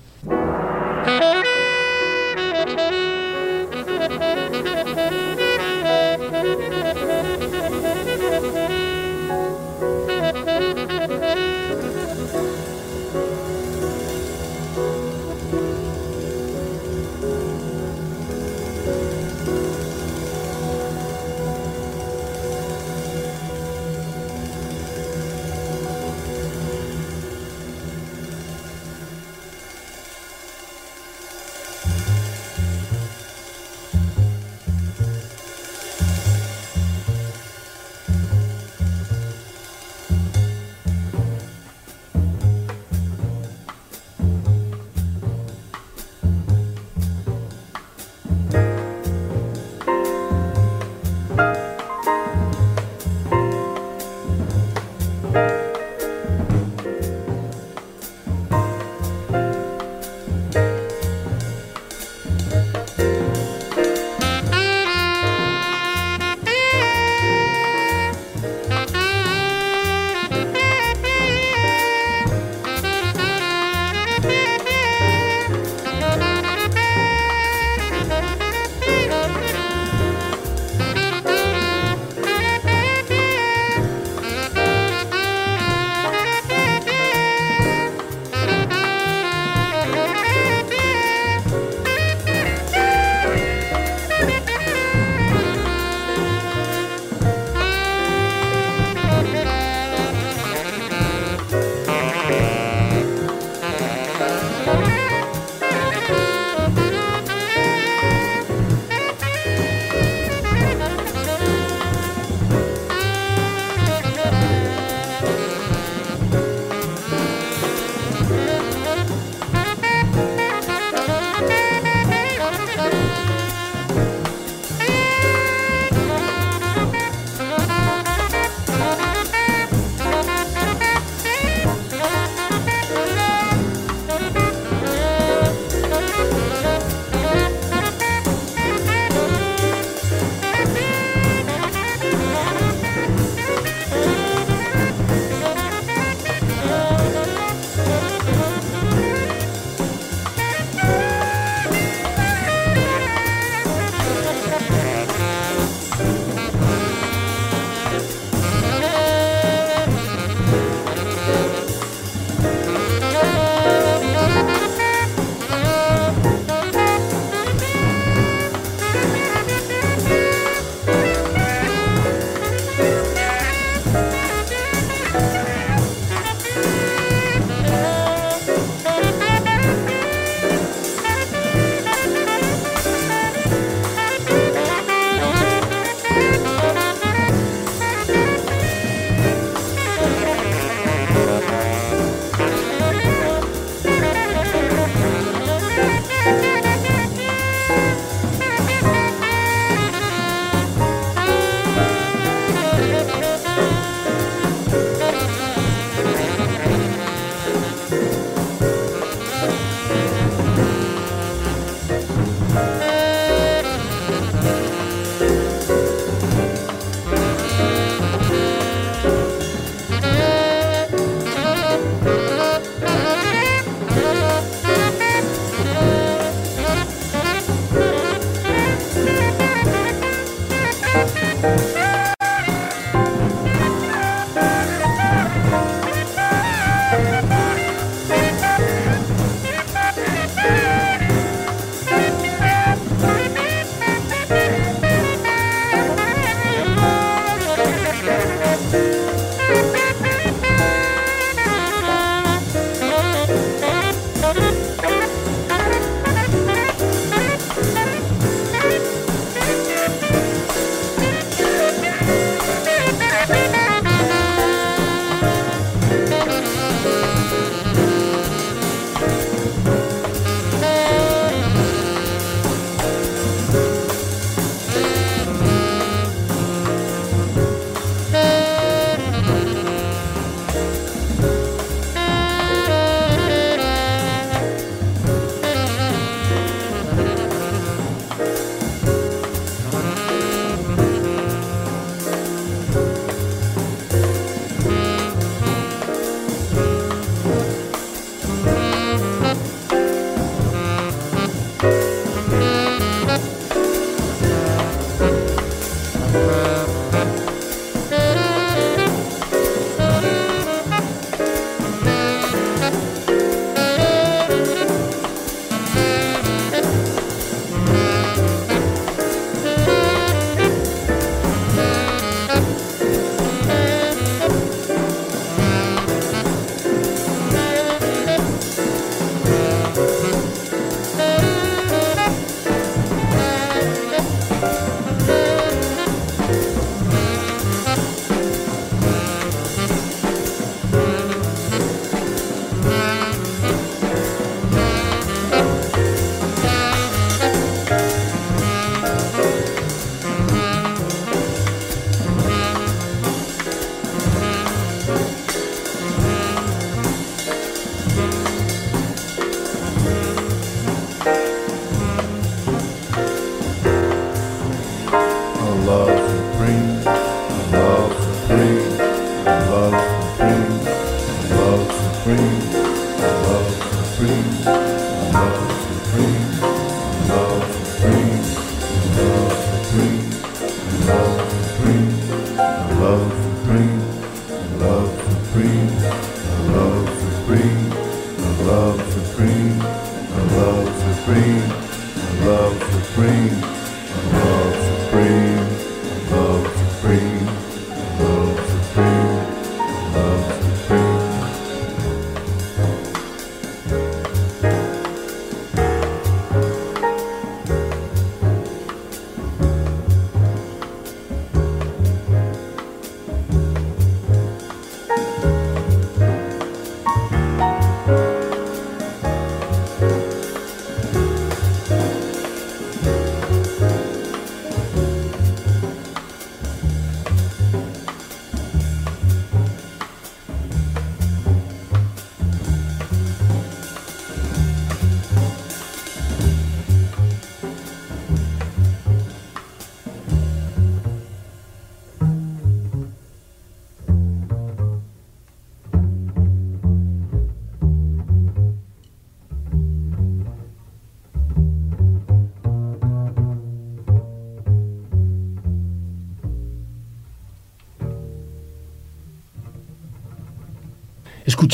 love 392.28 392.60
to 392.60 392.94
bring. 392.94 393.57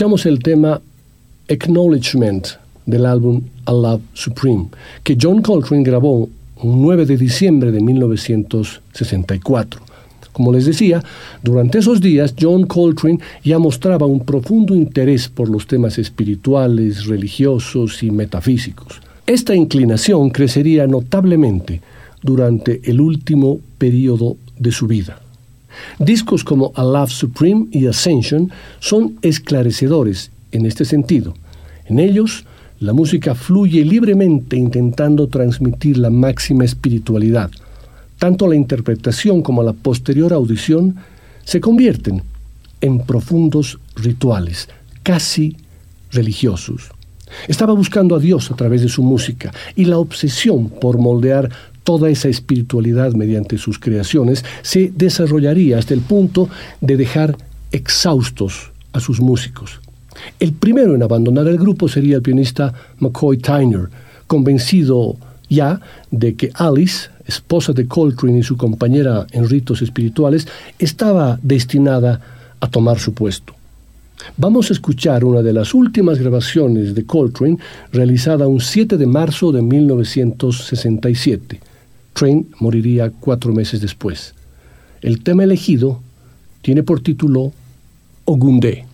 El 0.05 0.39
tema 0.41 0.83
Acknowledgement 1.49 2.47
del 2.85 3.07
álbum 3.07 3.41
A 3.65 3.73
Love 3.73 4.03
Supreme, 4.13 4.67
que 5.03 5.17
John 5.19 5.41
Coltrane 5.41 5.83
grabó 5.83 6.29
un 6.57 6.83
9 6.83 7.07
de 7.07 7.17
diciembre 7.17 7.73
de 7.73 7.81
1964. 7.81 9.81
Como 10.31 10.53
les 10.53 10.67
decía, 10.67 11.03
durante 11.43 11.79
esos 11.79 12.03
días 12.03 12.35
John 12.39 12.67
Coltrane 12.67 13.19
ya 13.43 13.59
mostraba 13.59 14.05
un 14.05 14.21
profundo 14.21 14.75
interés 14.75 15.31
por 15.31 15.49
los 15.49 15.67
temas 15.67 15.97
espirituales, 15.97 17.07
religiosos 17.07 18.03
y 18.03 18.11
metafísicos. 18.11 19.01
Esta 19.27 19.55
inclinación 19.55 20.29
crecería 20.29 20.87
notablemente 20.87 21.81
durante 22.23 22.83
el 22.85 23.01
último 23.01 23.59
periodo 23.79 24.37
de 24.59 24.71
su 24.71 24.87
vida. 24.87 25.24
Discos 25.99 26.45
como 26.45 26.73
A 26.75 26.83
Love 26.83 27.11
Supreme 27.11 27.67
y 27.71 27.87
Ascension 27.87 28.51
son 28.81 29.19
esclarecedores 29.23 30.31
en 30.53 30.67
este 30.67 30.85
sentido. 30.85 31.35
En 31.87 31.99
ellos, 31.99 32.45
la 32.81 32.93
música 32.93 33.35
fluye 33.35 33.85
libremente 33.85 34.57
intentando 34.57 35.29
transmitir 35.29 35.99
la 35.99 36.11
máxima 36.11 36.65
espiritualidad. 36.65 37.51
Tanto 38.19 38.47
la 38.47 38.57
interpretación 38.57 39.43
como 39.43 39.63
la 39.63 39.73
posterior 39.73 40.33
audición 40.33 40.97
se 41.45 41.61
convierten 41.61 42.23
en 42.81 43.01
profundos 43.01 43.79
rituales, 43.97 44.69
casi 45.03 45.57
religiosos. 46.11 46.91
Estaba 47.49 47.73
buscando 47.75 48.15
a 48.15 48.21
Dios 48.21 48.51
a 48.51 48.57
través 48.57 48.83
de 48.83 48.89
su 48.89 49.03
música 49.03 49.53
y 49.75 49.85
la 49.87 49.99
obsesión 49.99 50.69
por 50.69 50.99
moldear 50.99 51.51
toda 51.85 52.11
esa 52.11 52.29
espiritualidad 52.29 53.13
mediante 53.13 53.59
sus 53.59 53.79
creaciones 53.79 54.45
se 54.63 54.91
desarrollaría 54.95 55.79
hasta 55.79 55.95
el 55.95 56.01
punto 56.01 56.49
de 56.81 56.97
dejar 56.97 57.37
exhaustos 57.71 58.73
a 58.93 59.01
sus 59.01 59.21
músicos. 59.21 59.81
El 60.41 60.53
primero 60.53 60.95
en 60.95 61.03
abandonar 61.03 61.47
el 61.49 61.59
grupo 61.59 61.89
sería 61.89 62.17
el 62.17 62.23
pianista 62.23 62.73
McCoy 62.99 63.39
Tyner, 63.39 63.89
convencido 64.27 65.17
ya 65.49 65.81
de 66.11 66.35
que 66.35 66.51
Alice, 66.55 67.09
esposa 67.27 67.73
de 67.73 67.87
Coltrane 67.87 68.39
y 68.39 68.43
su 68.43 68.57
compañera 68.57 69.27
en 69.33 69.49
ritos 69.49 69.83
espirituales, 69.83 70.49
estaba 70.79 71.39
destinada 71.43 72.21
a 72.61 72.71
tomar 72.71 72.99
su 72.99 73.13
puesto. 73.13 73.55
Vamos 74.37 74.71
a 74.71 74.73
escuchar 74.73 75.25
una 75.25 75.43
de 75.43 75.53
las 75.53 75.75
últimas 75.75 76.19
grabaciones 76.19 76.95
de 76.95 77.05
Coltrane 77.05 77.59
realizada 77.93 78.47
un 78.47 78.61
7 78.61 78.97
de 78.97 79.07
marzo 79.07 79.53
de 79.53 79.61
1967. 79.61 81.61
Train 82.15 82.49
moriría 82.61 83.11
cuatro 83.11 83.53
meses 83.53 83.81
después. 83.81 84.35
El 85.03 85.23
tema 85.23 85.45
elegido 85.45 86.01
tiene 86.63 86.83
por 86.83 87.01
título 87.01 87.53
Ogunde. 88.25 88.87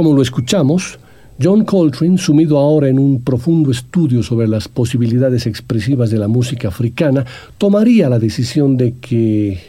Como 0.00 0.14
lo 0.14 0.22
escuchamos, 0.22 0.98
John 1.38 1.66
Coltrane, 1.66 2.16
sumido 2.16 2.56
ahora 2.56 2.88
en 2.88 2.98
un 2.98 3.20
profundo 3.20 3.70
estudio 3.70 4.22
sobre 4.22 4.48
las 4.48 4.66
posibilidades 4.66 5.46
expresivas 5.46 6.08
de 6.08 6.16
la 6.16 6.26
música 6.26 6.68
africana, 6.68 7.26
tomaría 7.58 8.08
la 8.08 8.18
decisión 8.18 8.78
de 8.78 8.94
que 8.94 9.60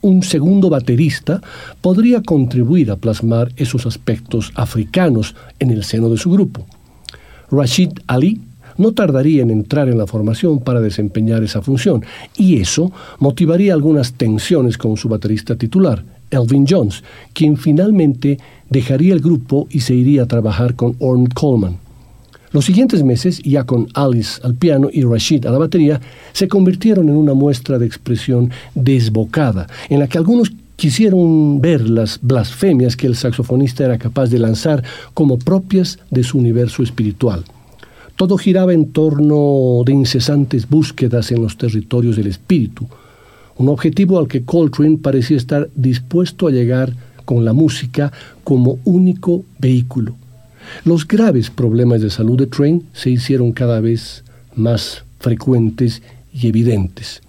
un 0.00 0.22
segundo 0.22 0.70
baterista 0.70 1.42
podría 1.80 2.22
contribuir 2.22 2.92
a 2.92 2.96
plasmar 2.96 3.50
esos 3.56 3.84
aspectos 3.84 4.52
africanos 4.54 5.34
en 5.58 5.72
el 5.72 5.82
seno 5.82 6.08
de 6.10 6.16
su 6.16 6.30
grupo. 6.30 6.64
Rashid 7.50 7.90
Ali 8.06 8.40
no 8.78 8.92
tardaría 8.92 9.42
en 9.42 9.50
entrar 9.50 9.88
en 9.88 9.98
la 9.98 10.06
formación 10.06 10.60
para 10.60 10.80
desempeñar 10.80 11.42
esa 11.42 11.60
función, 11.60 12.04
y 12.36 12.60
eso 12.60 12.92
motivaría 13.18 13.74
algunas 13.74 14.12
tensiones 14.12 14.78
con 14.78 14.96
su 14.96 15.08
baterista 15.08 15.56
titular, 15.56 16.04
Elvin 16.32 16.66
Jones, 16.68 17.04
quien 17.32 17.56
finalmente 17.56 18.38
dejaría 18.68 19.14
el 19.14 19.20
grupo 19.20 19.68
y 19.70 19.80
se 19.80 19.94
iría 19.94 20.24
a 20.24 20.26
trabajar 20.26 20.74
con 20.74 20.96
Orn 20.98 21.26
Coleman. 21.26 21.76
Los 22.52 22.66
siguientes 22.66 23.02
meses, 23.02 23.40
ya 23.42 23.64
con 23.64 23.88
Alice 23.94 24.40
al 24.42 24.54
piano 24.54 24.88
y 24.92 25.04
Rashid 25.04 25.46
a 25.46 25.50
la 25.50 25.58
batería, 25.58 26.00
se 26.32 26.48
convirtieron 26.48 27.08
en 27.08 27.16
una 27.16 27.32
muestra 27.32 27.78
de 27.78 27.86
expresión 27.86 28.50
desbocada, 28.74 29.66
en 29.88 30.00
la 30.00 30.06
que 30.06 30.18
algunos 30.18 30.52
quisieron 30.76 31.60
ver 31.60 31.88
las 31.88 32.18
blasfemias 32.20 32.96
que 32.96 33.06
el 33.06 33.16
saxofonista 33.16 33.84
era 33.84 33.98
capaz 33.98 34.26
de 34.26 34.38
lanzar 34.38 34.82
como 35.14 35.38
propias 35.38 35.98
de 36.10 36.24
su 36.24 36.38
universo 36.38 36.82
espiritual. 36.82 37.44
Todo 38.16 38.36
giraba 38.36 38.74
en 38.74 38.92
torno 38.92 39.82
de 39.86 39.92
incesantes 39.92 40.68
búsquedas 40.68 41.32
en 41.32 41.42
los 41.42 41.56
territorios 41.56 42.16
del 42.16 42.26
espíritu, 42.26 42.86
un 43.56 43.68
objetivo 43.68 44.18
al 44.18 44.28
que 44.28 44.44
Coltrane 44.44 44.98
parecía 44.98 45.36
estar 45.36 45.68
dispuesto 45.74 46.46
a 46.46 46.50
llegar 46.50 46.94
con 47.24 47.44
la 47.44 47.52
música 47.52 48.12
como 48.44 48.78
único 48.84 49.44
vehículo. 49.58 50.14
Los 50.84 51.06
graves 51.06 51.50
problemas 51.50 52.00
de 52.00 52.10
salud 52.10 52.38
de 52.38 52.46
Train 52.46 52.86
se 52.92 53.10
hicieron 53.10 53.52
cada 53.52 53.80
vez 53.80 54.24
más 54.54 55.04
frecuentes 55.18 56.02
y 56.32 56.48
evidentes. 56.48 57.20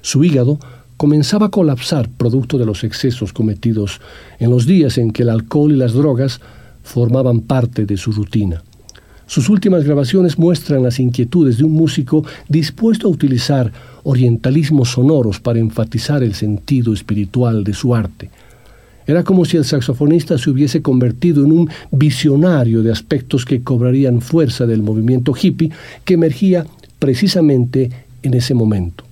Su 0.00 0.24
hígado 0.24 0.58
comenzaba 0.96 1.46
a 1.46 1.50
colapsar 1.50 2.08
producto 2.08 2.58
de 2.58 2.66
los 2.66 2.84
excesos 2.84 3.32
cometidos 3.32 4.00
en 4.38 4.50
los 4.50 4.66
días 4.66 4.98
en 4.98 5.12
que 5.12 5.22
el 5.22 5.30
alcohol 5.30 5.72
y 5.72 5.76
las 5.76 5.92
drogas 5.92 6.40
formaban 6.82 7.40
parte 7.40 7.86
de 7.86 7.96
su 7.96 8.12
rutina. 8.12 8.62
Sus 9.28 9.50
últimas 9.50 9.84
grabaciones 9.84 10.38
muestran 10.38 10.82
las 10.82 10.98
inquietudes 10.98 11.58
de 11.58 11.64
un 11.64 11.72
músico 11.72 12.24
dispuesto 12.48 13.08
a 13.08 13.10
utilizar 13.10 13.70
orientalismos 14.04 14.92
sonoros 14.92 15.38
para 15.38 15.58
enfatizar 15.58 16.22
el 16.22 16.34
sentido 16.34 16.94
espiritual 16.94 17.62
de 17.62 17.74
su 17.74 17.94
arte. 17.94 18.30
Era 19.06 19.22
como 19.24 19.44
si 19.44 19.58
el 19.58 19.66
saxofonista 19.66 20.38
se 20.38 20.48
hubiese 20.48 20.80
convertido 20.80 21.44
en 21.44 21.52
un 21.52 21.68
visionario 21.90 22.82
de 22.82 22.90
aspectos 22.90 23.44
que 23.44 23.62
cobrarían 23.62 24.22
fuerza 24.22 24.64
del 24.64 24.82
movimiento 24.82 25.34
hippie 25.38 25.72
que 26.06 26.14
emergía 26.14 26.64
precisamente 26.98 27.90
en 28.22 28.32
ese 28.32 28.54
momento. 28.54 29.04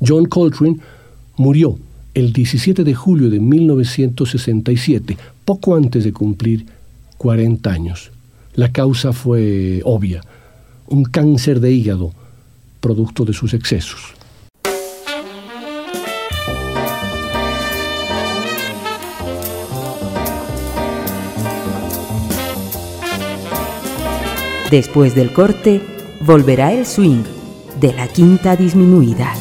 John 0.00 0.26
Coltrane 0.26 0.78
murió 1.36 1.76
el 2.14 2.32
17 2.32 2.84
de 2.84 2.94
julio 2.94 3.28
de 3.28 3.40
1967, 3.40 5.16
poco 5.44 5.74
antes 5.74 6.04
de 6.04 6.12
cumplir 6.12 6.64
40 7.18 7.72
años. 7.72 8.13
La 8.54 8.70
causa 8.70 9.12
fue 9.12 9.80
obvia, 9.84 10.20
un 10.86 11.04
cáncer 11.04 11.58
de 11.58 11.72
hígado, 11.72 12.12
producto 12.80 13.24
de 13.24 13.32
sus 13.32 13.52
excesos. 13.52 14.14
Después 24.70 25.16
del 25.16 25.32
corte, 25.32 25.80
volverá 26.20 26.72
el 26.72 26.86
swing 26.86 27.24
de 27.80 27.92
la 27.92 28.06
quinta 28.06 28.54
disminuida. 28.54 29.34